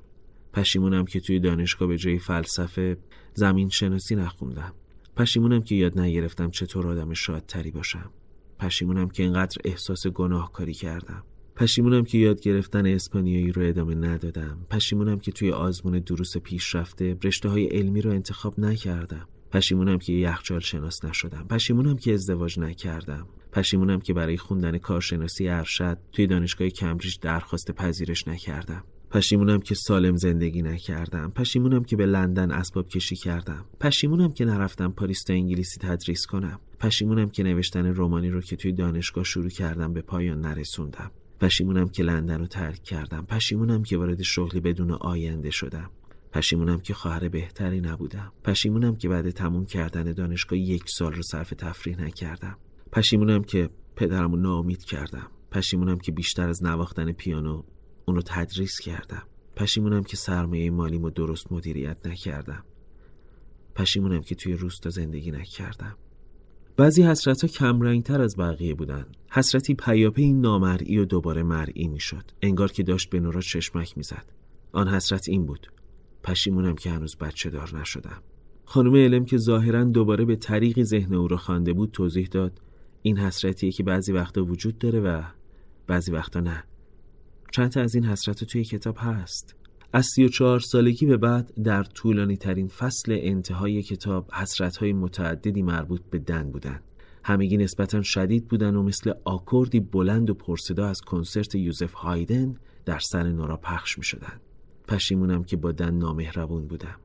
پشیمونم 0.54 1.06
که 1.06 1.20
توی 1.20 1.40
دانشگاه 1.40 1.88
به 1.88 1.98
جای 1.98 2.20
فلسفه 2.20 2.98
زمین 3.34 3.70
شناسی 3.70 4.16
نخوندم. 4.16 4.74
پشیمونم 5.16 5.62
که 5.62 5.76
یاد 5.76 6.00
نگرفتم 6.00 6.50
چطور 6.50 6.88
آدم 6.88 7.14
شادتری 7.14 7.72
باشم. 7.72 8.12
پشیمونم 8.60 9.10
که 9.10 9.24
اینقدر 9.24 9.58
احساس 9.66 10.08
گناهکاری 10.08 10.74
کردم. 10.74 11.24
پشیمونم 11.56 12.04
که 12.04 12.18
یاد 12.18 12.42
گرفتن 12.42 12.86
اسپانیایی 12.86 13.52
رو 13.52 13.68
ادامه 13.68 13.96
ندادم. 13.96 14.66
پشیمونم 14.70 15.20
که 15.20 15.32
توی 15.32 15.52
آزمون 15.52 16.00
دروس 16.00 16.38
پیشرفته 16.38 17.18
رشته 17.24 17.50
های 17.50 17.66
علمی 17.66 18.02
رو 18.02 18.12
انتخاب 18.12 18.60
نکردم. 18.60 19.28
پشیمونم 19.52 19.98
که 19.98 20.14
یخچال 20.14 20.60
شناس 20.60 21.06
نشدم. 21.06 21.48
پشیمونم 21.50 21.98
که 21.98 22.14
ازدواج 22.14 22.60
نکردم. 22.60 23.28
پشیمونم 23.52 24.00
که 24.00 24.14
برای 24.14 24.38
خوندن 24.38 24.78
کارشناسی 24.78 25.48
ارشد 25.48 25.98
توی 26.12 26.28
دانشگاه 26.28 26.70
کمبریج 26.70 27.20
درخواست 27.22 27.72
پذیرش 27.72 28.28
نکردم. 28.28 28.84
پشیمونم 29.12 29.60
که 29.60 29.76
سالم 29.76 30.16
زندگی 30.16 30.62
نکردم 30.62 31.32
پشیمونم 31.36 31.84
که 31.84 31.96
به 31.96 32.06
لندن 32.06 32.52
اسباب 32.52 32.88
کشی 32.88 33.16
کردم 33.16 33.66
پشیمونم 33.80 34.32
که 34.32 34.46
نرفتم 34.46 34.92
پاریس 34.92 35.24
تا 35.24 35.34
انگلیسی 35.34 35.80
تدریس 35.80 36.26
کنم 36.26 36.60
پشیمونم 36.80 37.30
که 37.30 37.44
نوشتن 37.44 37.86
رومانی 37.86 38.30
رو 38.30 38.42
که 38.42 38.56
توی 38.56 38.72
دانشگاه 38.72 39.24
شروع 39.24 39.50
کردم 39.50 39.94
به 39.94 40.02
پایان 40.02 40.42
نرسوندم 40.42 41.12
پشیمونم 41.40 41.90
که 41.90 42.04
لندن 42.04 42.40
رو 42.40 42.48
ترک 42.48 42.84
کردم 42.84 43.26
پشیمونم 43.26 43.84
که 43.84 43.98
وارد 43.98 44.22
شغلی 44.22 44.60
بدون 44.60 44.92
آینده 44.92 45.50
شدم 45.50 45.90
پشیمونم 46.34 46.80
که 46.80 46.94
خواهر 46.94 47.30
بهتری 47.30 47.82
نبودم 47.82 48.32
پشیمونم 48.44 48.96
که 48.96 49.10
بعد 49.10 49.30
تموم 49.30 49.66
کردن 49.66 50.12
دانشگاه 50.12 50.60
یک 50.60 50.84
سال 50.90 51.14
رو 51.14 51.22
صرف 51.22 51.54
تفریح 51.58 52.02
نکردم 52.02 52.58
پشیمونم 52.92 53.44
که 53.44 53.70
پدرم 53.96 54.32
رو 54.32 54.38
ناامید 54.38 54.84
کردم 54.84 55.28
پشیمونم 55.52 56.00
که 56.00 56.12
بیشتر 56.12 56.50
از 56.50 56.64
نواختن 56.64 57.12
پیانو 57.12 57.64
اونو 58.12 58.22
تدریس 58.26 58.80
کردم. 58.80 59.24
پشیمونم 59.56 60.04
که 60.04 60.18
سرمایه 60.18 60.72
مالیمو 60.72 61.10
درست 61.10 61.52
مدیریت 61.52 62.08
نکردم. 62.08 62.64
پشیمونم 63.76 64.22
که 64.22 64.36
توی 64.36 64.54
روستا 64.54 64.90
زندگی 64.90 65.32
نکردم. 65.32 65.96
بعضی 66.78 67.04
حسرت 67.04 67.42
ها 67.42 67.48
کمرنگتر 67.48 68.22
از 68.22 68.38
بقیه 68.38 68.74
بودن. 68.74 69.06
حسرتی 69.30 69.74
پیاپی 69.74 70.34
نامرئی 70.34 70.98
و 70.98 71.06
دوباره 71.06 71.44
مرئی 71.44 71.88
می‌شد. 71.88 72.24
انگار 72.42 72.72
که 72.72 72.84
داشت 72.84 73.10
به 73.10 73.20
نورا 73.20 73.42
چشمک 73.42 73.98
می‌زد. 73.98 74.26
آن 74.72 74.88
حسرت 74.88 75.30
این 75.30 75.46
بود. 75.46 75.72
پشیمونم 76.24 76.76
که 76.76 76.90
هنوز 76.90 77.16
بچه 77.16 77.50
دار 77.50 77.80
نشدم. 77.80 78.22
خانم 78.66 78.96
علم 78.96 79.26
که 79.26 79.38
ظاهرا 79.38 79.84
دوباره 79.84 80.26
به 80.26 80.36
طریقی 80.36 80.84
ذهن 80.84 81.14
او 81.14 81.28
را 81.28 81.38
خوانده 81.38 81.74
بود 81.74 81.92
توضیح 81.92 82.28
داد. 82.28 82.62
این 83.02 83.18
حسرتیه 83.18 83.72
که 83.72 83.84
بعضی 83.84 84.12
وقتا 84.12 84.46
وجود 84.46 84.78
داره 84.78 85.00
و 85.00 85.22
بعضی 85.88 86.12
وقتا 86.12 86.40
نه. 86.40 86.64
چند 87.52 87.72
تا 87.72 87.82
از 87.82 87.96
این 87.96 88.06
حسرت 88.06 88.44
توی 88.44 88.64
کتاب 88.64 88.96
هست. 89.00 89.56
از 89.94 90.06
سی 90.06 90.26
و 90.26 90.28
چهار 90.28 90.60
سالگی 90.60 91.06
به 91.06 91.18
بعد 91.18 91.54
در 91.64 91.84
طولانی 91.84 92.38
ترین 92.38 92.68
فصل 92.68 93.18
انتهای 93.22 93.82
کتاب 93.82 94.32
حسرت 94.34 94.78
های 94.78 94.94
متعددی 94.94 95.62
مربوط 95.62 96.02
به 96.10 96.20
دن 96.20 96.52
بودن. 96.52 96.80
همگی 97.24 97.58
نسبتا 97.58 98.02
شدید 98.02 98.48
بودن 98.48 98.76
و 98.76 98.84
مثل 98.84 99.14
آکوردی 99.26 99.80
بلند 99.80 100.30
و 100.30 100.34
پرصدا 100.34 100.88
از 100.88 101.02
کنسرت 101.02 101.56
یوزف 101.56 101.94
هایدن 101.94 102.56
در 102.86 103.00
سر 103.00 103.24
نورا 103.24 103.58
پخش 103.58 103.98
می 103.98 104.04
شدن. 104.04 104.40
پشیمونم 104.88 105.44
که 105.44 105.58
با 105.58 105.72
دن 105.72 105.94
نامهربون 105.94 106.68
بودم. 106.68 106.96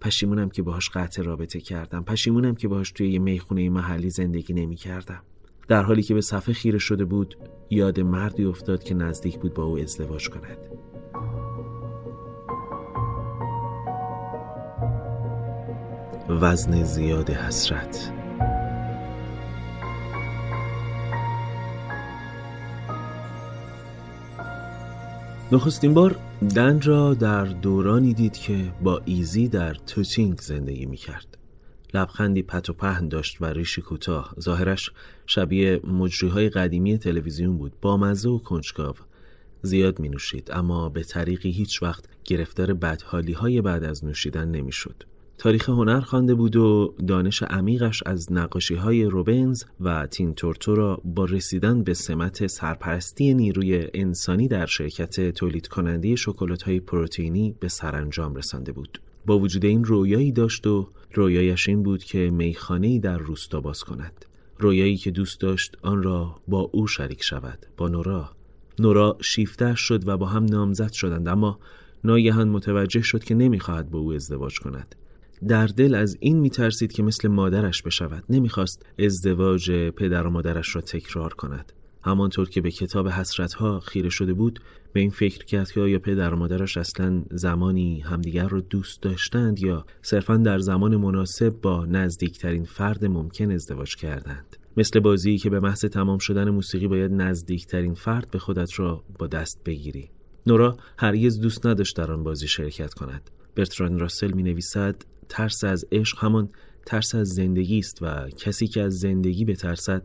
پشیمونم 0.00 0.48
که 0.48 0.62
باهاش 0.62 0.90
قطع 0.90 1.22
رابطه 1.22 1.60
کردم. 1.60 2.04
پشیمونم 2.04 2.54
که 2.54 2.68
باهاش 2.68 2.92
توی 2.92 3.10
یه 3.10 3.18
می‌خونه 3.18 3.70
محلی 3.70 4.10
زندگی 4.10 4.54
نمی 4.54 4.76
کردم 4.76 5.22
در 5.68 5.82
حالی 5.82 6.02
که 6.02 6.14
به 6.14 6.20
صفحه 6.20 6.54
خیره 6.54 6.78
شده 6.78 7.04
بود 7.04 7.36
یاد 7.70 8.00
مردی 8.00 8.44
افتاد 8.44 8.82
که 8.82 8.94
نزدیک 8.94 9.38
بود 9.38 9.54
با 9.54 9.62
او 9.64 9.78
ازدواج 9.78 10.28
کند 10.28 10.58
وزن 16.28 16.82
زیاد 16.82 17.30
حسرت 17.30 18.12
نخستین 25.52 25.94
بار 25.94 26.16
دن 26.54 26.80
را 26.80 27.14
در 27.14 27.44
دورانی 27.44 28.14
دید 28.14 28.32
که 28.32 28.72
با 28.82 29.00
ایزی 29.04 29.48
در 29.48 29.74
توچینگ 29.74 30.38
زندگی 30.38 30.86
می 30.86 30.96
کرد. 30.96 31.43
لبخندی 31.94 32.42
پت 32.42 32.70
و 32.70 32.72
پهن 32.72 33.08
داشت 33.08 33.36
و 33.40 33.44
ریشی 33.44 33.82
کوتاه 33.82 34.34
ظاهرش 34.40 34.90
شبیه 35.26 35.80
مجریهای 35.84 36.48
قدیمی 36.48 36.98
تلویزیون 36.98 37.58
بود 37.58 37.72
با 37.80 37.96
مزه 37.96 38.28
و 38.28 38.38
کنجکاو 38.38 38.94
زیاد 39.62 39.98
می 39.98 40.08
نوشید 40.08 40.50
اما 40.52 40.88
به 40.88 41.02
طریقی 41.02 41.50
هیچ 41.50 41.82
وقت 41.82 42.04
گرفتار 42.24 42.74
بدحالی 42.74 43.32
های 43.32 43.60
بعد 43.60 43.84
از 43.84 44.04
نوشیدن 44.04 44.48
نمی 44.48 44.72
شد. 44.72 45.02
تاریخ 45.38 45.68
هنر 45.68 46.00
خوانده 46.00 46.34
بود 46.34 46.56
و 46.56 46.94
دانش 47.08 47.42
عمیقش 47.42 48.02
از 48.06 48.32
نقاشی 48.32 48.74
های 48.74 49.04
روبنز 49.04 49.64
و 49.80 50.06
تین 50.06 50.34
تورتو 50.34 50.74
را 50.74 51.00
با 51.04 51.24
رسیدن 51.24 51.82
به 51.82 51.94
سمت 51.94 52.46
سرپرستی 52.46 53.34
نیروی 53.34 53.88
انسانی 53.94 54.48
در 54.48 54.66
شرکت 54.66 55.30
تولید 55.30 55.66
کننده 55.66 56.16
شکلات 56.16 56.62
های 56.62 56.80
پروتئینی 56.80 57.54
به 57.60 57.68
سرانجام 57.68 58.34
رسانده 58.34 58.72
بود. 58.72 59.00
با 59.26 59.38
وجود 59.38 59.64
این 59.64 59.84
رویایی 59.84 60.32
داشت 60.32 60.66
و 60.66 60.88
رویایش 61.14 61.68
این 61.68 61.82
بود 61.82 62.04
که 62.04 62.30
میخانه 62.30 62.98
در 62.98 63.18
روستا 63.18 63.60
باز 63.60 63.84
کند. 63.84 64.24
رویایی 64.58 64.96
که 64.96 65.10
دوست 65.10 65.40
داشت 65.40 65.76
آن 65.82 66.02
را 66.02 66.40
با 66.48 66.60
او 66.60 66.86
شریک 66.86 67.22
شود 67.22 67.66
با 67.76 67.88
نورا. 67.88 68.30
نورا 68.78 69.18
شیفته 69.20 69.74
شد 69.74 70.08
و 70.08 70.16
با 70.16 70.26
هم 70.26 70.44
نامزد 70.44 70.92
شدند 70.92 71.28
اما 71.28 71.58
ناگهان 72.04 72.48
متوجه 72.48 73.02
شد 73.02 73.24
که 73.24 73.34
نمی‌خواهد 73.34 73.90
با 73.90 73.98
او 73.98 74.12
ازدواج 74.12 74.58
کند. 74.58 74.94
در 75.48 75.66
دل 75.66 75.94
از 75.94 76.16
این 76.20 76.40
میترسید 76.40 76.92
که 76.92 77.02
مثل 77.02 77.28
مادرش 77.28 77.82
بشود. 77.82 78.24
نمی‌خواست 78.28 78.86
ازدواج 78.98 79.70
پدر 79.70 80.26
و 80.26 80.30
مادرش 80.30 80.76
را 80.76 80.80
تکرار 80.80 81.34
کند. 81.34 81.72
همانطور 82.04 82.48
که 82.48 82.60
به 82.60 82.70
کتاب 82.70 83.08
حسرتها 83.08 83.80
خیره 83.80 84.08
شده 84.08 84.34
بود 84.34 84.60
به 84.92 85.00
این 85.00 85.10
فکر 85.10 85.44
کرد 85.44 85.70
که 85.70 85.80
آیا 85.80 85.98
پدر 85.98 86.34
و 86.34 86.36
مادرش 86.36 86.76
اصلا 86.76 87.22
زمانی 87.30 88.00
همدیگر 88.00 88.48
را 88.48 88.60
دوست 88.60 89.02
داشتند 89.02 89.60
یا 89.60 89.86
صرفا 90.02 90.36
در 90.36 90.58
زمان 90.58 90.96
مناسب 90.96 91.48
با 91.48 91.86
نزدیکترین 91.86 92.64
فرد 92.64 93.04
ممکن 93.04 93.50
ازدواج 93.50 93.96
کردند. 93.96 94.56
مثل 94.76 95.00
بازی 95.00 95.38
که 95.38 95.50
به 95.50 95.60
محض 95.60 95.84
تمام 95.84 96.18
شدن 96.18 96.50
موسیقی 96.50 96.88
باید 96.88 97.12
نزدیکترین 97.12 97.94
فرد 97.94 98.30
به 98.30 98.38
خودت 98.38 98.78
را 98.80 99.04
با 99.18 99.26
دست 99.26 99.60
بگیری. 99.64 100.10
نورا 100.46 100.76
هرگز 100.98 101.40
دوست 101.40 101.66
نداشت 101.66 101.96
در 101.96 102.12
آن 102.12 102.22
بازی 102.22 102.48
شرکت 102.48 102.94
کند. 102.94 103.30
برتران 103.56 103.98
راسل 103.98 104.32
می 104.32 104.42
نویسد 104.42 105.02
ترس 105.28 105.64
از 105.64 105.84
عشق 105.92 106.18
همان 106.18 106.48
ترس 106.86 107.14
از 107.14 107.28
زندگی 107.28 107.78
است 107.78 107.98
و 108.02 108.28
کسی 108.28 108.66
که 108.66 108.82
از 108.82 108.98
زندگی 108.98 109.44
بترسد 109.44 110.02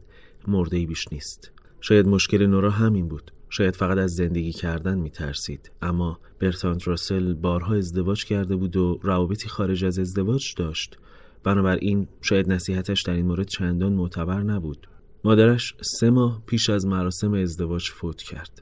مرده 0.48 0.86
بیش 0.86 1.08
نیست. 1.12 1.52
شاید 1.82 2.08
مشکل 2.08 2.46
نورا 2.46 2.70
همین 2.70 3.08
بود. 3.08 3.32
شاید 3.50 3.76
فقط 3.76 3.98
از 3.98 4.12
زندگی 4.12 4.52
کردن 4.52 4.98
می 4.98 5.10
ترسید 5.10 5.72
اما 5.82 6.20
برتاند 6.40 6.88
راسل 6.88 7.34
بارها 7.34 7.76
ازدواج 7.76 8.26
کرده 8.26 8.56
بود 8.56 8.78
و 8.78 9.00
روابطی 9.02 9.50
خارج 9.50 9.86
از 9.86 10.00
ازدواج 10.00 10.54
داشت. 10.58 10.98
بنابراین 11.44 12.08
شاید 12.22 12.52
نصیحتش 12.52 13.02
در 13.02 13.14
این 13.14 13.26
مورد 13.26 13.48
چندان 13.48 13.94
معتبر 13.94 14.42
نبود. 14.42 14.88
مادرش 15.24 15.76
سه 15.82 16.10
ماه 16.10 16.44
پیش 16.46 16.70
از 16.70 16.86
مراسم 16.86 17.34
ازدواج 17.34 17.90
فوت 17.90 18.22
کرد. 18.22 18.62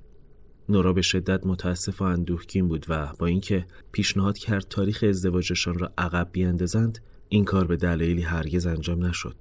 نورا 0.70 0.94
به 0.94 1.02
شدت 1.02 1.46
متاسف 1.46 2.02
و 2.02 2.06
اندوهگین 2.06 2.68
بود 2.68 2.86
و 2.90 3.14
با 3.20 3.26
اینکه 3.26 3.66
پیشنهاد 3.92 4.38
کرد 4.38 4.66
تاریخ 4.70 5.04
ازدواجشان 5.08 5.80
را 5.80 5.92
عقب 5.98 6.30
بیاندازند 6.32 7.00
این 7.30 7.46
کار 7.46 7.68
به 7.68 7.78
دلایلی 7.78 8.22
هرگز 8.22 8.66
انجام 8.66 9.06
نشد. 9.06 9.36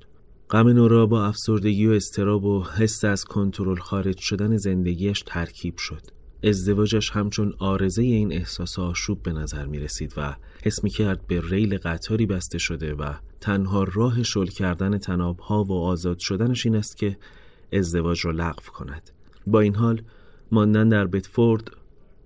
غم 0.50 0.68
نورا 0.68 1.06
با 1.06 1.24
افسردگی 1.24 1.86
و 1.86 1.90
استراب 1.90 2.44
و 2.44 2.64
حس 2.64 3.04
از 3.04 3.24
کنترل 3.24 3.76
خارج 3.76 4.18
شدن 4.18 4.56
زندگیش 4.56 5.22
ترکیب 5.26 5.76
شد. 5.76 6.02
ازدواجش 6.44 7.10
همچون 7.10 7.54
آرزه 7.58 8.02
این 8.02 8.32
احساس 8.32 8.78
آشوب 8.78 9.22
به 9.22 9.32
نظر 9.32 9.66
می 9.66 9.78
رسید 9.78 10.14
و 10.16 10.36
حس 10.62 10.84
می 10.84 10.90
کرد 10.90 11.26
به 11.26 11.42
ریل 11.50 11.78
قطاری 11.78 12.26
بسته 12.26 12.58
شده 12.58 12.94
و 12.94 13.12
تنها 13.40 13.84
راه 13.84 14.22
شل 14.22 14.46
کردن 14.46 14.98
تنابها 14.98 15.64
و 15.64 15.72
آزاد 15.72 16.18
شدنش 16.18 16.66
این 16.66 16.76
است 16.76 16.96
که 16.96 17.16
ازدواج 17.72 18.26
را 18.26 18.32
لغو 18.32 18.72
کند. 18.72 19.10
با 19.46 19.60
این 19.60 19.74
حال 19.74 20.02
ماندن 20.52 20.88
در 20.88 21.06
بتفورد 21.06 21.70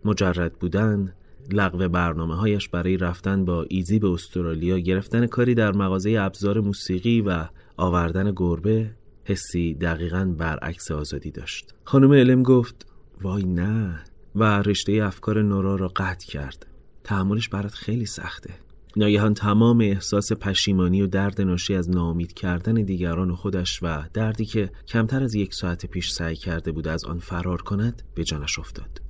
مجرد 0.05 0.53
بودن 0.53 1.15
لغو 1.53 1.89
برنامه 1.89 2.35
هایش 2.35 2.69
برای 2.69 2.97
رفتن 2.97 3.45
با 3.45 3.67
ایزی 3.69 3.99
به 3.99 4.09
استرالیا 4.09 4.79
گرفتن 4.79 5.27
کاری 5.27 5.55
در 5.55 5.73
مغازه 5.73 6.17
ابزار 6.21 6.61
موسیقی 6.61 7.21
و 7.21 7.45
آوردن 7.81 8.33
گربه 8.37 8.91
حسی 9.25 9.75
دقیقا 9.75 10.35
برعکس 10.39 10.91
آزادی 10.91 11.31
داشت. 11.31 11.75
خانم 11.85 12.13
علم 12.13 12.43
گفت 12.43 12.87
وای 13.23 13.43
نه. 13.43 14.05
و 14.35 14.63
رشته 14.63 14.93
افکار 14.93 15.43
نورا 15.43 15.75
را 15.77 15.89
قطع 15.89 16.27
کرد. 16.27 16.67
تحملش 17.05 17.49
برات 17.49 17.75
خیلی 17.75 18.07
سخته. 18.07 18.55
ناگهان 18.97 19.35
تمام 19.35 19.81
احساس 19.81 20.33
پشیمانی 20.33 21.03
و 21.03 21.07
درد 21.07 21.41
ناشی 21.41 21.75
از 21.75 21.91
ناامید 21.91 22.35
کردن 22.35 22.75
دیگران 22.75 23.31
و 23.31 23.37
خودش 23.37 23.83
و 23.83 24.03
دردی 24.15 24.45
که 24.45 24.71
کمتر 24.89 25.23
از 25.23 25.35
یک 25.35 25.55
ساعت 25.55 25.87
پیش 25.87 26.11
سعی 26.11 26.37
کرده 26.37 26.73
بود 26.73 26.89
از 26.89 27.05
آن 27.05 27.19
فرار 27.19 27.63
کند 27.63 28.03
به 28.15 28.25
جانش 28.25 28.59
افتاد. 28.59 29.10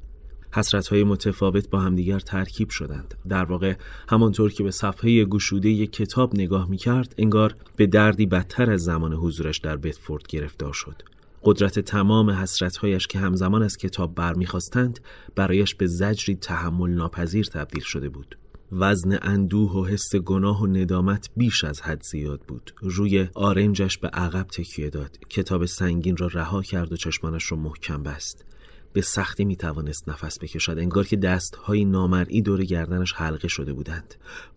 حسرت 0.52 0.88
های 0.88 1.04
متفاوت 1.04 1.70
با 1.70 1.80
همدیگر 1.80 2.18
ترکیب 2.18 2.70
شدند. 2.70 3.14
در 3.28 3.44
واقع 3.44 3.74
همانطور 4.08 4.52
که 4.52 4.62
به 4.62 4.70
صفحه 4.70 5.24
گشوده 5.24 5.68
یک 5.68 5.92
کتاب 5.92 6.34
نگاه 6.34 6.70
می 6.70 6.76
کرد 6.76 7.14
انگار 7.18 7.56
به 7.76 7.86
دردی 7.86 8.26
بدتر 8.26 8.70
از 8.70 8.80
زمان 8.82 9.12
حضورش 9.12 9.58
در 9.58 9.76
بتفورد 9.76 10.26
گرفتار 10.26 10.72
شد. 10.72 11.02
قدرت 11.44 11.78
تمام 11.78 12.30
حسرتهایش 12.30 13.06
که 13.06 13.18
همزمان 13.18 13.62
از 13.62 13.76
کتاب 13.76 14.14
برمیخواستند 14.14 15.00
برایش 15.34 15.74
به 15.74 15.86
زجری 15.86 16.34
تحمل 16.34 16.90
ناپذیر 16.90 17.44
تبدیل 17.44 17.82
شده 17.82 18.08
بود. 18.08 18.36
وزن 18.72 19.18
اندوه 19.22 19.72
و 19.72 19.86
حس 19.86 20.16
گناه 20.16 20.62
و 20.62 20.66
ندامت 20.66 21.30
بیش 21.36 21.64
از 21.64 21.80
حد 21.80 22.02
زیاد 22.02 22.40
بود. 22.48 22.74
روی 22.80 23.28
آرنجش 23.34 23.98
به 23.98 24.08
عقب 24.08 24.46
تکیه 24.46 24.90
داد. 24.90 25.18
کتاب 25.28 25.64
سنگین 25.64 26.16
را 26.16 26.26
رها 26.26 26.62
کرد 26.62 26.92
و 26.92 26.96
چشمانش 26.96 27.52
را 27.52 27.58
محکم 27.58 28.02
بست. 28.02 28.44
به 28.92 29.00
سختی 29.00 29.44
می 29.44 29.56
توانست 29.56 30.08
نفس 30.08 30.38
بکشد 30.38 30.78
انگار 30.78 31.06
که 31.06 31.16
دستهای 31.16 31.84
نامرئی 31.84 32.42
دور 32.42 32.64
گردنش 32.64 33.12
حلقه 33.12 33.48
شده 33.48 33.72
بودند. 33.72 34.14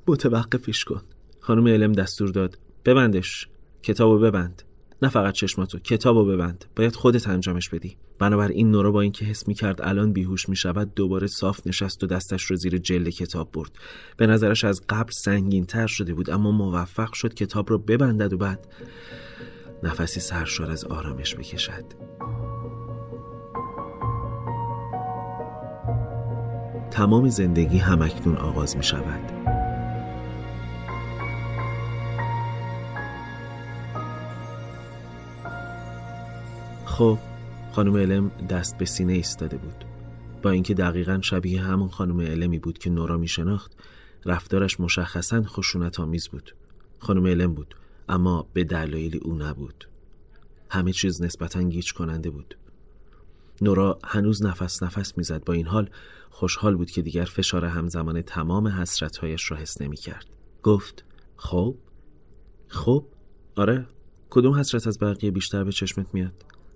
متوقفش 0.08 0.84
کن. 0.84 1.02
خانم 1.40 1.68
علم 1.68 1.92
دستور 1.92 2.30
داد. 2.30 2.58
ببندش. 2.86 3.48
کتابو 3.84 4.20
ببند. 4.20 4.64
نه 5.02 5.10
فقط 5.10 5.34
چشماتو 5.34 5.80
کتابو 5.80 6.26
ببند. 6.26 6.66
باید 6.76 6.96
خودت 6.96 7.28
انجامش 7.28 7.70
بدی. 7.70 7.98
بنابراین 8.20 8.72
نورا 8.72 8.92
با 8.92 9.02
اینکه 9.02 9.26
حس 9.26 9.48
می 9.48 9.54
کرد 9.54 9.82
الان 9.82 10.14
بیهوش 10.14 10.50
می 10.50 10.56
شود 10.56 10.94
دوباره 10.94 11.28
صاف 11.28 11.68
نشست 11.68 12.04
و 12.04 12.08
دستش 12.08 12.44
رو 12.44 12.56
زیر 12.56 12.78
جلد 12.78 13.10
کتاب 13.10 13.52
برد. 13.52 13.72
به 14.18 14.28
نظرش 14.28 14.64
از 14.64 14.82
قبل 14.90 15.12
سنگین 15.12 15.66
تر 15.66 15.88
شده 15.88 16.14
بود 16.14 16.30
اما 16.30 16.52
موفق 16.52 17.14
شد 17.14 17.34
کتاب 17.34 17.70
رو 17.70 17.78
ببندد 17.78 18.34
و 18.34 18.38
بعد 18.38 18.68
نفسی 19.84 20.20
سرشار 20.20 20.72
از 20.72 20.86
آرامش 20.86 21.36
بکشد. 21.36 21.84
تمام 26.94 27.30
زندگی 27.30 27.78
همکنون 27.78 28.36
آغاز 28.36 28.78
می 28.78 28.84
شود. 28.84 29.32
خب 36.86 37.18
خانم 37.72 37.98
علم 37.98 38.32
دست 38.50 38.78
به 38.78 38.86
سینه 38.86 39.14
ایستاده 39.14 39.58
بود. 39.58 39.86
با 40.42 40.50
اینکه 40.50 40.74
دقیقا 40.74 41.20
شبیه 41.22 41.62
همون 41.62 41.90
خانم 41.90 42.22
علمی 42.22 42.60
بود 42.60 42.78
که 42.78 42.90
نورا 42.90 43.18
می 43.18 43.28
شناخت 43.28 43.72
رفتارش 44.26 44.80
مشخصا 44.80 45.44
خشونت 45.44 46.00
آمیز 46.00 46.28
بود. 46.28 46.56
خانم 47.00 47.28
علم 47.28 47.54
بود 47.54 47.76
اما 48.10 48.48
به 48.54 48.64
دلایلی 48.64 49.18
او 49.18 49.36
نبود. 49.36 49.90
همه 50.70 50.92
چیز 50.92 51.22
نسبتا 51.22 51.62
گیج 51.62 51.94
کننده 51.94 52.30
بود. 52.30 52.58
نورا 53.62 54.00
هنوز 54.04 54.44
نفس 54.44 54.84
نفس 54.84 55.18
می‌زد. 55.18 55.44
با 55.44 55.54
این 55.54 55.68
حال 55.68 55.90
خوشحال 56.30 56.76
بود 56.76 56.92
که 56.92 57.02
دیگر 57.02 57.26
فشار 57.26 57.66
همزمان 57.66 58.22
تمام 58.22 58.68
حسرتهایش 58.68 59.52
را 59.52 59.58
حس 59.58 59.82
نمی 59.82 59.98
کرد 59.98 60.26
گفت 60.64 61.06
خب؟ 61.38 61.76
خب؟ 62.68 63.06
آره 63.56 63.88
کدوم 64.30 64.54
حسرت 64.54 64.88
از 64.88 65.00
بقیه 65.00 65.32
بیشتر 65.32 65.64
به 65.64 65.72
چشمت 65.72 66.14
میاد؟ 66.14 66.34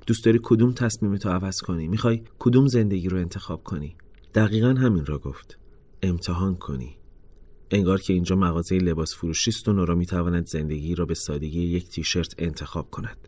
دوست 0.08 0.26
داری 0.26 0.40
کدوم 0.44 0.72
تصمیم 0.72 1.18
تو 1.18 1.30
عوض 1.30 1.62
کنی؟ 1.62 1.88
می‌خوای 1.88 2.24
کدوم 2.40 2.68
زندگی 2.68 3.10
رو 3.10 3.18
انتخاب 3.18 3.64
کنی؟ 3.64 3.96
دقیقا 4.34 4.68
همین 4.68 5.06
را 5.06 5.18
گفت. 5.18 5.58
امتحان 6.02 6.56
کنی. 6.56 6.98
انگار 7.72 8.02
که 8.02 8.14
اینجا 8.14 8.36
مغازه 8.36 8.78
لباس 8.78 9.16
فروشی 9.16 9.50
است 9.50 9.68
و 9.68 9.74
نورا 9.74 9.96
می‌تواند 9.96 10.46
زندگی 10.46 10.96
را 10.96 11.06
به 11.06 11.14
سادگی 11.14 11.62
یک 11.62 11.90
تیشرت 11.90 12.36
انتخاب 12.38 12.90
کند. 12.90 13.28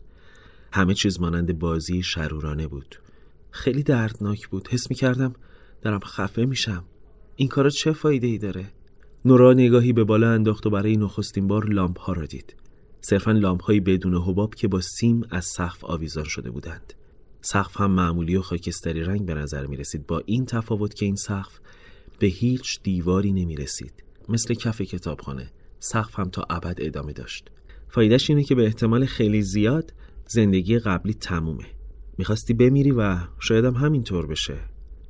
همه 0.72 0.94
چیز 0.94 1.20
مانند 1.20 1.58
بازی 1.58 2.02
شرورانه 2.02 2.66
بود. 2.66 2.96
خیلی 3.50 3.82
دردناک 3.82 4.48
بود. 4.48 4.68
حس 4.68 4.90
می‌کردم 4.90 5.34
دارم 5.82 6.00
خفه 6.00 6.44
میشم. 6.44 6.84
این 7.36 7.48
کارا 7.48 7.70
چه 7.70 7.92
فایده 7.92 8.26
ای 8.26 8.38
داره؟ 8.38 8.66
نورا 9.24 9.52
نگاهی 9.52 9.92
به 9.92 10.04
بالا 10.04 10.30
انداخت 10.30 10.66
و 10.66 10.70
برای 10.70 10.96
نخستین 10.96 11.46
بار 11.46 11.64
لامپ 11.64 11.98
ها 11.98 12.12
را 12.12 12.26
دید. 12.26 12.54
صرفا 13.00 13.32
لامپ 13.32 13.62
های 13.62 13.80
بدون 13.80 14.14
حباب 14.14 14.54
که 14.54 14.68
با 14.68 14.80
سیم 14.80 15.22
از 15.30 15.44
سقف 15.44 15.84
آویزان 15.84 16.24
شده 16.24 16.50
بودند. 16.50 16.94
سقف 17.40 17.80
هم 17.80 17.90
معمولی 17.90 18.36
و 18.36 18.42
خاکستری 18.42 19.04
رنگ 19.04 19.26
به 19.26 19.34
نظر 19.34 19.66
می 19.66 19.76
رسید 19.76 20.06
با 20.06 20.22
این 20.26 20.46
تفاوت 20.46 20.94
که 20.94 21.06
این 21.06 21.16
سقف 21.16 21.60
به 22.18 22.26
هیچ 22.26 22.82
دیواری 22.82 23.32
نمی 23.32 23.56
رسید 23.56 24.04
مثل 24.28 24.54
کف 24.54 24.80
کتابخانه. 24.80 25.50
سقف 25.78 26.18
هم 26.18 26.30
تا 26.30 26.46
ابد 26.50 26.78
ادامه 26.78 27.12
داشت. 27.12 27.50
فایدهش 27.88 28.30
اینه 28.30 28.44
که 28.44 28.54
به 28.54 28.64
احتمال 28.64 29.06
خیلی 29.06 29.42
زیاد 29.42 29.92
زندگی 30.26 30.78
قبلی 30.78 31.14
تمومه. 31.14 31.66
می‌خواستی 32.20 32.54
بمیری 32.54 32.90
و 32.90 33.16
شاید 33.38 33.64
هم 33.64 33.74
همینطور 33.74 34.26
بشه. 34.26 34.54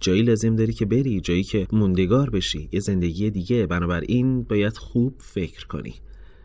جایی 0.01 0.23
لازم 0.23 0.57
داری 0.57 0.73
که 0.73 0.87
بری 0.87 1.21
جایی 1.21 1.43
که 1.43 1.67
موندگار 1.73 2.31
بشی 2.31 2.69
یه 2.73 2.81
زندگی 2.81 3.31
دیگه. 3.31 3.67
بنابراین 3.67 4.43
باید 4.43 4.77
خوب 4.77 5.15
فکر 5.19 5.67
کنی. 5.67 5.95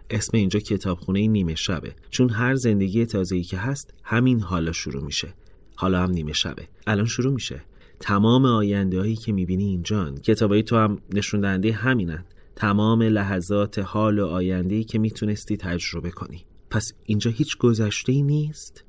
اسم 0.10 0.38
اینجا 0.38 0.60
کتابخونه 0.60 1.28
نیمه 1.28 1.56
شبه. 1.56 1.96
چون 2.10 2.30
هر 2.30 2.56
زندگی 2.56 3.06
تازه‌ای 3.06 3.44
که 3.44 3.58
هست 3.58 3.94
همین 4.04 4.40
حالا 4.40 4.72
شروع 4.72 5.04
میشه. 5.04 5.34
حالا 5.76 6.04
هم 6.04 6.12
نیمه 6.12 6.34
شبه. 6.34 6.68
الان 6.88 7.06
شروع 7.06 7.34
میشه. 7.34 7.62
تمام 8.00 8.46
آینده 8.46 9.00
هایی 9.00 9.16
که 9.16 9.32
می‌بینی 9.32 9.66
اینجان 9.66 10.18
کتابایی 10.18 10.64
تو 10.64 10.76
هم 10.76 11.00
نشون 11.14 11.42
دهنده 11.42 11.72
همینن 11.72 12.26
تمام 12.56 13.02
لحظات 13.02 13.80
حال 13.80 14.20
و 14.20 14.26
آینده 14.26 14.84
که 14.84 15.00
می‌تونستی 15.00 15.58
تجربه 15.58 16.10
کنی. 16.10 16.46
پس 16.70 16.92
اینجا 17.06 17.32
هیچ 17.32 17.58
گذشته 17.58 18.12
ای 18.12 18.22
نیست؟ 18.22 18.84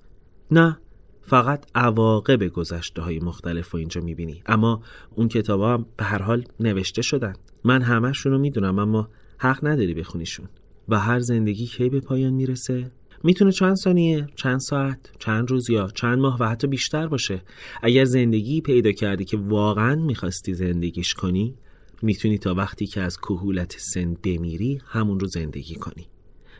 نه. 0.50 0.78
فقط 1.26 1.66
عواقب 1.74 2.44
گذشته 2.48 3.02
های 3.02 3.18
مختلف 3.18 3.70
رو 3.70 3.78
اینجا 3.78 4.00
می‌بینی 4.00 4.42
اما 4.46 4.82
اون 5.14 5.28
کتاب 5.28 5.62
هم 5.62 5.86
به 5.96 6.04
هر 6.04 6.22
حال 6.22 6.44
نوشته 6.60 7.02
شدن 7.02 7.32
من 7.64 7.82
همهشون 7.82 8.32
رو 8.32 8.38
می‌دونم 8.38 8.78
اما 8.78 9.08
حق 9.38 9.66
نداری 9.66 9.94
بخونیشون 9.94 10.48
و 10.88 10.98
هر 10.98 11.18
زندگی 11.18 11.66
کی 11.66 11.88
به 11.88 12.00
پایان 12.00 12.32
می‌رسه 12.32 12.90
می‌تونه 13.24 13.52
چند 13.52 13.74
ثانیه، 13.76 14.26
چند 14.36 14.60
ساعت، 14.60 14.98
چند 15.18 15.50
روز 15.50 15.70
یا 15.70 15.88
چند 15.94 16.18
ماه 16.18 16.36
و 16.40 16.44
حتی 16.44 16.66
بیشتر 16.66 17.06
باشه. 17.06 17.42
اگر 17.82 18.04
زندگی 18.04 18.60
پیدا 18.60 18.92
کردی 18.92 19.24
که 19.24 19.36
واقعا 19.36 19.94
می‌خواستی 19.94 20.54
زندگیش 20.54 21.14
کنی، 21.14 21.54
می‌تونی 22.02 22.38
تا 22.38 22.54
وقتی 22.54 22.86
که 22.86 23.00
از 23.00 23.16
کهولت 23.16 23.76
سن 23.78 24.14
بمیری 24.24 24.80
همون 24.86 25.20
رو 25.20 25.26
زندگی 25.26 25.74
کنی. 25.74 26.06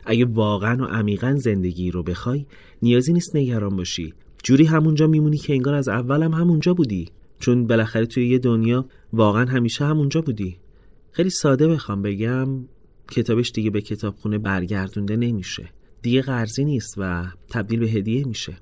اگه 0.05 0.25
واقعا 0.25 0.83
و 0.83 0.87
عمیقا 0.87 1.35
زندگی 1.37 1.91
رو 1.91 2.03
بخوای، 2.03 2.45
نیازی 2.81 3.13
نیست 3.13 3.35
نگران 3.35 3.75
باشی. 3.75 4.13
جوری 4.47 4.65
همونجا 4.65 5.07
میمونی 5.07 5.37
که 5.37 5.53
انگار 5.53 5.73
از 5.73 5.89
اولم 5.89 6.33
هم 6.33 6.41
همونجا 6.41 6.73
بودی. 6.73 7.09
چون 7.39 7.67
بالاخره 7.67 8.05
توی 8.05 8.27
یه 8.27 8.39
دنیا 8.39 8.85
واقعا 9.13 9.45
همیشه 9.45 9.85
همونجا 9.85 10.21
بودی. 10.21 10.57
خیلی 11.11 11.29
ساده 11.29 11.67
بخوام 11.67 12.01
بگم 12.01 12.47
کتابش 13.11 13.51
دیگه 13.51 13.69
به 13.69 13.81
کتابخونه 13.81 14.37
برگردونده 14.37 15.15
نمیشه 15.15 15.69
دیگه 16.01 16.21
قرضی 16.21 16.65
نیست 16.65 16.93
و 16.97 17.27
تبدیل 17.49 17.79
به 17.79 17.87
هدیه 17.87 18.27
میشه 18.27 18.57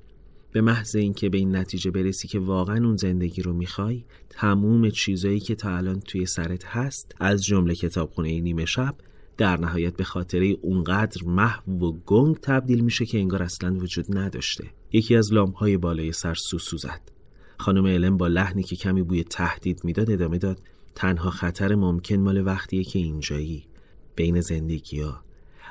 به 0.52 0.62
محض 0.62 0.96
اینکه 0.96 1.30
به 1.30 1.38
این 1.38 1.56
نتیجه 1.56 1.92
برسی 1.92 2.28
که 2.28 2.40
واقعا 2.40 2.86
اون 2.86 2.96
زندگی 2.96 3.42
رو 3.42 3.54
می‌خوای 3.54 4.04
تموم 4.30 4.90
چیزایی 4.90 5.40
که 5.40 5.56
تا 5.56 5.78
الان 5.78 6.00
توی 6.00 6.26
سرت 6.26 6.66
هست 6.66 7.16
از 7.20 7.44
جمله 7.44 7.76
کتابخونه 7.76 8.42
نیمه 8.42 8.66
شب 8.66 8.96
در 9.38 9.58
نهایت 9.58 9.96
به 9.96 10.04
خاطره 10.04 10.58
اونقدر 10.62 11.24
محو 11.26 11.72
و 11.72 11.92
گنگ 12.06 12.36
تبدیل 12.36 12.80
میشه 12.80 13.06
که 13.06 13.20
انگار 13.20 13.44
اصلا 13.44 13.76
وجود 13.76 14.18
نداشته. 14.18 14.70
یکی 14.92 15.16
از 15.16 15.32
های 15.56 15.78
بالای 15.78 16.12
سر 16.12 16.34
سوسو 16.34 16.78
زد. 16.78 17.02
خانم 17.58 17.88
علم 17.88 18.18
با 18.18 18.28
لحنی 18.28 18.64
که 18.64 18.76
کمی 18.76 19.04
بوی 19.04 19.24
تهدید 19.24 19.84
می‌داد 19.84 20.12
ادامه 20.12 20.38
داد 20.38 20.62
تنها 20.96 21.30
خطر 21.30 21.76
ممکن 21.76 22.16
مال 22.16 22.46
وقتیه 22.46 22.84
که 22.84 23.00
اینجایی. 23.00 23.64
بین 24.16 24.42
زندگی 24.42 25.02
ها 25.02 25.22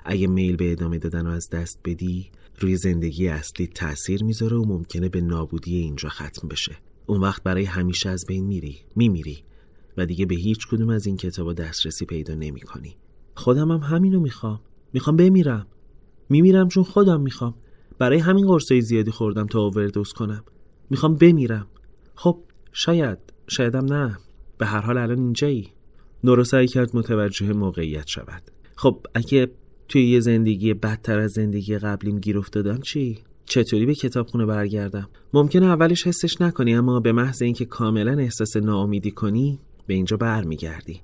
اگه 0.04 0.26
میل 0.26 0.56
به 0.56 0.72
ادامه 0.72 0.98
دادن 0.98 1.26
و 1.26 1.30
از 1.30 1.50
دست 1.50 1.80
بدی 1.84 2.30
روی 2.58 2.76
زندگی 2.76 3.28
اصلی 3.28 3.66
تاثیر 3.66 4.24
می‌ذاره 4.24 4.56
و 4.56 4.64
ممکنه 4.64 5.08
به 5.08 5.20
نابودی 5.20 5.76
اینجا 5.76 6.08
ختم 6.08 6.48
بشه. 6.48 6.76
اون 7.06 7.20
وقت 7.20 7.42
برای 7.42 7.64
همیشه 7.64 8.08
از 8.10 8.24
بین 8.26 8.46
میری 8.46 8.78
میمیری 8.96 9.44
و 9.96 10.06
دیگه 10.06 10.26
به 10.26 10.34
هیچ 10.34 10.66
کدوم 10.68 10.88
از 10.88 11.06
این 11.06 11.16
کتابا 11.16 11.52
دسترسی 11.52 12.04
پیدا 12.04 12.34
نمی 12.34 12.60
کنی. 12.60 12.96
خودم 13.34 13.70
هم 13.70 13.78
همینو 13.78 14.20
می‌خوام. 14.20 14.60
می‌خوام 14.92 15.16
بمیرم. 15.16 15.66
میمیرم 16.28 16.68
چون 16.68 16.84
خودم 16.84 17.20
می‌خوام. 17.20 17.54
برای 17.98 18.18
همین 18.18 18.46
قرصای 18.46 18.80
زیادی 18.80 19.10
خوردم 19.10 19.46
تا 19.46 19.60
اووردوز 19.60 20.12
کنم. 20.12 20.44
می‌خوام 20.90 21.14
بمیرم. 21.14 21.66
خب 22.14 22.38
شاید. 22.72 23.18
شایدم 23.48 23.84
نه. 23.84 24.18
به 24.58 24.66
هر 24.66 24.80
حال 24.80 24.98
الان 24.98 25.18
اینجایی. 25.18 25.72
نورو 26.24 26.44
سعی 26.44 26.66
کرد 26.66 26.96
متوجه 26.96 27.52
موقعیت 27.52 28.06
شود. 28.06 28.42
خب 28.76 29.06
اگه 29.14 29.50
توی 29.88 30.06
یه 30.10 30.20
زندگی 30.20 30.74
بدتر 30.74 31.18
از 31.18 31.32
زندگی 31.32 31.78
قبلیم 31.78 32.18
گیر 32.18 32.38
افتادم 32.38 32.80
چی؟ 32.80 33.18
چطوری 33.44 33.86
به 33.86 33.94
کتابخونه 33.94 34.46
برگردم؟ 34.46 35.08
ممکنه 35.34 35.66
اولش 35.66 36.06
حسش 36.06 36.40
نکنی 36.40 36.74
اما 36.74 37.00
به 37.00 37.12
محض 37.12 37.42
اینکه 37.42 37.64
کاملا 37.64 38.18
احساس 38.18 38.56
ناامیدی 38.56 39.10
کنی 39.10 39.60
به 39.86 39.94
اینجا 39.94 40.16
برمیگردی. 40.16 41.00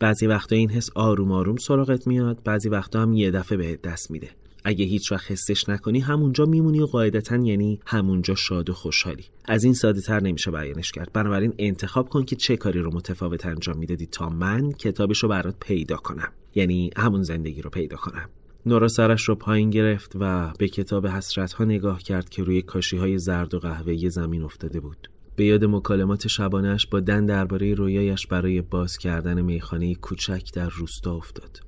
بعضی 0.00 0.26
وقتا 0.26 0.56
این 0.56 0.70
حس 0.70 0.90
آروم 0.94 1.32
آروم 1.32 1.56
سراغت 1.56 2.06
میاد 2.06 2.38
بعضی 2.44 2.68
وقتا 2.68 3.02
هم 3.02 3.12
یه 3.12 3.30
دفعه 3.30 3.58
به 3.58 3.78
دست 3.84 4.10
میده. 4.10 4.30
اگه 4.64 4.84
هیچ 4.84 5.12
وقت 5.12 5.30
حسش 5.30 5.68
نکنی 5.68 6.00
همونجا 6.00 6.44
میمونی 6.44 6.80
و 6.80 6.86
قاعدتا 6.86 7.36
یعنی 7.36 7.80
همونجا 7.86 8.34
شاد 8.34 8.70
و 8.70 8.72
خوشحالی. 8.72 9.24
از 9.44 9.64
این 9.64 9.74
ساده 9.74 10.00
تر 10.00 10.20
نمیشه 10.20 10.50
بیانش 10.50 10.92
کرد. 10.92 11.10
بنابراین 11.12 11.54
انتخاب 11.58 12.08
کن 12.08 12.24
که 12.24 12.36
چه 12.36 12.56
کاری 12.56 12.80
رو 12.80 12.94
متفاوت 12.94 13.46
انجام 13.46 13.78
می‌دادی 13.78 14.06
تا 14.06 14.28
من 14.28 14.72
کتابش 14.72 15.18
رو 15.18 15.28
برات 15.28 15.56
پیدا 15.60 15.96
کنم. 15.96 16.32
یعنی 16.54 16.90
همون 16.96 17.22
زندگی 17.22 17.62
رو 17.62 17.70
پیدا 17.70 17.96
کنم. 17.96 18.28
نورا 18.66 18.88
سرش 18.88 19.28
رو 19.28 19.34
پایین 19.34 19.70
گرفت 19.70 20.12
و 20.20 20.52
به 20.58 20.68
کتاب 20.68 21.06
حسرت 21.06 21.52
ها 21.52 21.64
نگاه 21.64 22.02
کرد 22.02 22.28
که 22.28 22.42
روی 22.42 22.62
کاشی 22.62 22.96
های 22.96 23.18
زرد 23.18 23.54
و 23.54 23.58
قهوه 23.58 24.08
زمین 24.08 24.42
افتاده 24.42 24.80
بود. 24.80 25.08
به 25.40 25.46
یاد 25.46 25.64
مکالمات 25.64 26.26
شبانش 26.26 26.86
با 26.86 27.00
دن 27.00 27.26
درباره 27.26 27.74
رویایش 27.74 28.26
برای 28.26 28.62
باز 28.62 28.98
کردن 28.98 29.40
میخانه 29.40 29.94
کوچک 29.94 30.52
در 30.54 30.68
روستا 30.68 31.14
افتاد. 31.14 31.60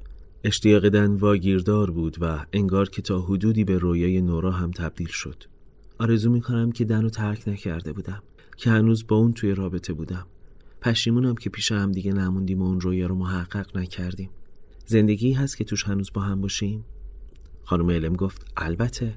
اشتیاق 0.44 0.88
دن 0.88 1.14
واگیردار 1.14 1.90
بود 1.90 2.16
و 2.20 2.46
انگار 2.52 2.88
که 2.88 3.02
تا 3.02 3.20
حدودی 3.20 3.64
به 3.64 3.78
رویای 3.78 4.20
نورا 4.20 4.50
هم 4.50 4.70
تبدیل 4.70 5.08
شد. 5.08 5.44
آرزو 5.98 6.30
می‌کنم 6.30 6.72
که 6.72 6.84
دن 6.84 7.02
رو 7.02 7.10
ترک 7.10 7.48
نکرده 7.48 7.92
بودم 7.92 8.22
که 8.56 8.70
هنوز 8.70 9.06
با 9.06 9.16
اون 9.16 9.32
توی 9.32 9.54
رابطه 9.54 9.92
بودم. 9.92 10.26
پشیمونم 10.80 11.34
که 11.34 11.50
پیش 11.50 11.72
هم 11.72 11.92
دیگه 11.92 12.12
نموندیم 12.12 12.62
و 12.62 12.64
اون 12.64 12.80
رویا 12.80 13.06
رو 13.06 13.14
محقق 13.14 13.76
نکردیم. 13.76 14.30
زندگی 14.86 15.32
هست 15.32 15.56
که 15.56 15.64
توش 15.64 15.84
هنوز 15.84 16.10
با 16.14 16.20
هم 16.20 16.40
باشیم؟ 16.40 16.84
خانم 17.64 17.90
علم 17.90 18.16
گفت 18.16 18.46
البته. 18.56 19.14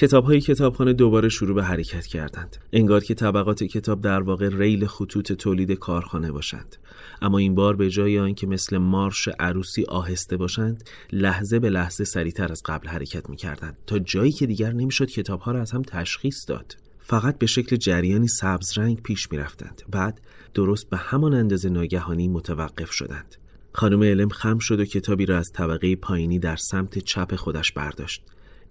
کتاب 0.00 0.24
های 0.24 0.40
کتابخانه 0.40 0.92
دوباره 0.92 1.28
شروع 1.28 1.54
به 1.54 1.64
حرکت 1.64 2.06
کردند. 2.06 2.56
انگار 2.72 3.04
که 3.04 3.14
طبقات 3.14 3.64
کتاب 3.64 4.00
در 4.00 4.20
واقع 4.20 4.48
ریل 4.52 4.86
خطوط 4.86 5.32
تولید 5.32 5.72
کارخانه 5.72 6.32
باشند. 6.32 6.76
اما 7.22 7.38
این 7.38 7.54
بار 7.54 7.76
به 7.76 7.90
جای 7.90 8.18
آنکه 8.18 8.46
مثل 8.46 8.78
مارش 8.78 9.28
عروسی 9.38 9.84
آهسته 9.84 10.36
باشند 10.36 10.88
لحظه 11.12 11.58
به 11.58 11.70
لحظه 11.70 12.04
سریعتر 12.04 12.52
از 12.52 12.62
قبل 12.64 12.88
حرکت 12.88 13.30
می 13.30 13.36
کردند 13.36 13.76
تا 13.86 13.98
جایی 13.98 14.32
که 14.32 14.46
دیگر 14.46 14.72
نمی‌شد 14.72 15.06
کتاب 15.06 15.40
ها 15.40 15.52
را 15.52 15.60
از 15.60 15.70
هم 15.70 15.82
تشخیص 15.82 16.48
داد. 16.48 16.76
فقط 16.98 17.38
به 17.38 17.46
شکل 17.46 17.76
جریانی 17.76 18.28
سبز 18.28 18.78
رنگ 18.78 19.02
پیش 19.02 19.32
می 19.32 19.38
رفتند. 19.38 19.82
بعد 19.90 20.20
درست 20.54 20.90
به 20.90 20.96
همان 20.96 21.34
اندازه 21.34 21.68
ناگهانی 21.68 22.28
متوقف 22.28 22.90
شدند. 22.90 23.36
خانم 23.72 24.02
علم 24.02 24.28
خم 24.28 24.58
شد 24.58 24.80
و 24.80 24.84
کتابی 24.84 25.26
را 25.26 25.38
از 25.38 25.50
طبقه 25.54 25.96
پایینی 25.96 26.38
در 26.38 26.56
سمت 26.56 26.98
چپ 26.98 27.34
خودش 27.34 27.72
برداشت. 27.72 28.22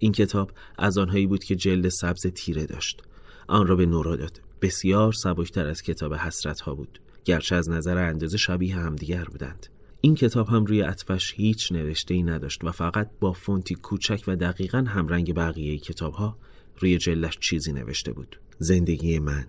این 0.02 0.12
کتاب 0.12 0.50
از 0.78 0.98
آنهایی 0.98 1.26
بود 1.26 1.44
که 1.44 1.56
جلد 1.56 1.88
سبز 1.88 2.26
تیره 2.26 2.66
داشت. 2.66 3.02
آن 3.48 3.66
را 3.66 3.76
به 3.76 3.86
نورا 3.86 4.16
داد. 4.16 4.40
بسیار 4.62 5.12
سبکتر 5.12 5.66
از 5.66 5.82
کتاب 5.82 6.14
حسرت 6.14 6.60
ها 6.60 6.74
بود. 6.74 7.00
گرچه 7.24 7.56
از 7.56 7.70
نظر 7.70 7.98
اندازه 7.98 8.36
شبیه 8.36 8.76
همدیگر 8.76 9.24
بودند. 9.24 9.66
این 10.00 10.14
کتاب 10.14 10.48
هم 10.48 10.64
روی 10.64 10.80
عطفش 10.80 11.34
هیچ 11.34 11.72
نوشته 11.72 12.14
ای 12.14 12.22
نداشت 12.22 12.64
و 12.64 12.72
فقط 12.72 13.10
با 13.20 13.32
فونتی 13.32 13.74
کوچک 13.74 14.24
و 14.26 14.36
دقیقا 14.36 14.78
همرنگ 14.78 15.34
بقیه 15.34 15.78
کتاب 15.78 16.12
ها 16.12 16.36
روی 16.78 16.98
جلش 16.98 17.38
چیزی 17.38 17.72
نوشته 17.72 18.12
بود. 18.12 18.40
زندگی 18.58 19.18
من. 19.18 19.46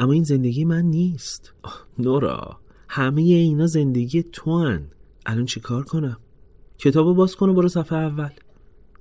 اما 0.00 0.12
این 0.12 0.24
زندگی 0.24 0.64
من 0.64 0.82
نیست. 0.82 1.52
نورا 1.98 2.58
همه 2.88 3.22
اینا 3.22 3.66
زندگی 3.66 4.22
تو 4.22 4.58
هن. 4.58 4.86
الان 5.26 5.44
چی 5.44 5.60
کار 5.60 5.84
کنم؟ 5.84 6.16
کتابو 6.78 7.14
باز 7.14 7.36
کن 7.36 7.48
و 7.48 7.54
برو 7.54 7.68
صفحه 7.68 7.98
اول. 7.98 8.30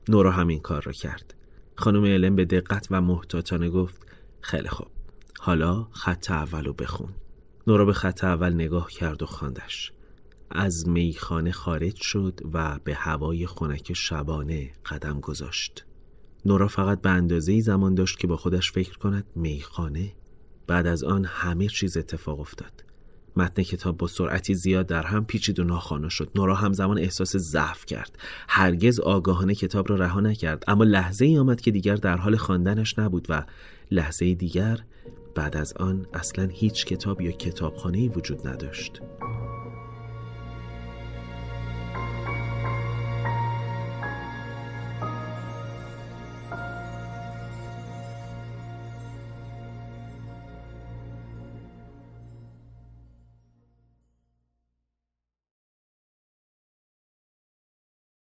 نورا 0.09 0.31
همین 0.31 0.59
کار 0.59 0.81
را 0.81 0.91
کرد. 0.91 1.33
خانم 1.75 2.05
علم 2.05 2.35
به 2.35 2.45
دقت 2.45 2.87
و 2.91 3.01
محتاطانه 3.01 3.69
گفت 3.69 4.07
خیلی 4.41 4.69
خوب. 4.69 4.87
حالا 5.39 5.87
خط 5.91 6.31
اولو 6.31 6.73
بخون. 6.73 7.09
نورا 7.67 7.85
به 7.85 7.93
خط 7.93 8.23
اول 8.23 8.53
نگاه 8.53 8.89
کرد 8.89 9.23
و 9.23 9.25
خواندش. 9.25 9.91
از 10.51 10.87
میخانه 10.87 11.51
خارج 11.51 11.95
شد 11.95 12.39
و 12.53 12.79
به 12.83 12.93
هوای 12.93 13.47
خنک 13.47 13.93
شبانه 13.93 14.71
قدم 14.85 15.19
گذاشت. 15.19 15.85
نورا 16.45 16.67
فقط 16.67 17.01
به 17.01 17.09
اندازه 17.09 17.61
زمان 17.61 17.95
داشت 17.95 18.19
که 18.19 18.27
با 18.27 18.37
خودش 18.37 18.71
فکر 18.71 18.97
کند 18.97 19.25
میخانه 19.35 20.13
بعد 20.67 20.87
از 20.87 21.03
آن 21.03 21.25
همه 21.25 21.67
چیز 21.67 21.97
اتفاق 21.97 22.39
افتاد. 22.39 22.83
متن 23.37 23.63
کتاب 23.63 23.97
با 23.97 24.07
سرعتی 24.07 24.55
زیاد 24.55 24.87
در 24.87 25.03
هم 25.03 25.25
پیچید 25.25 25.59
و 25.59 25.63
ناخوانا 25.63 26.09
شد. 26.09 26.29
نورا 26.35 26.55
همزمان 26.55 26.97
احساس 26.97 27.37
ضعف 27.37 27.85
کرد. 27.85 28.17
هرگز 28.49 28.99
آگاهانه 28.99 29.55
کتاب 29.55 29.89
را 29.89 29.95
رها 29.95 30.19
نکرد. 30.19 30.63
اما 30.67 30.83
لحظه 30.83 31.25
ای 31.25 31.37
آمد 31.37 31.61
که 31.61 31.71
دیگر 31.71 31.95
در 31.95 32.17
حال 32.17 32.35
خواندنش 32.35 32.99
نبود 32.99 33.25
و 33.29 33.43
لحظه 33.91 34.33
دیگر 34.33 34.79
بعد 35.35 35.57
از 35.57 35.73
آن 35.73 36.05
اصلا 36.13 36.47
هیچ 36.51 36.85
کتاب 36.85 37.21
یا 37.21 37.31
کتابخانه 37.31 38.09
وجود 38.09 38.47
نداشت. 38.47 39.01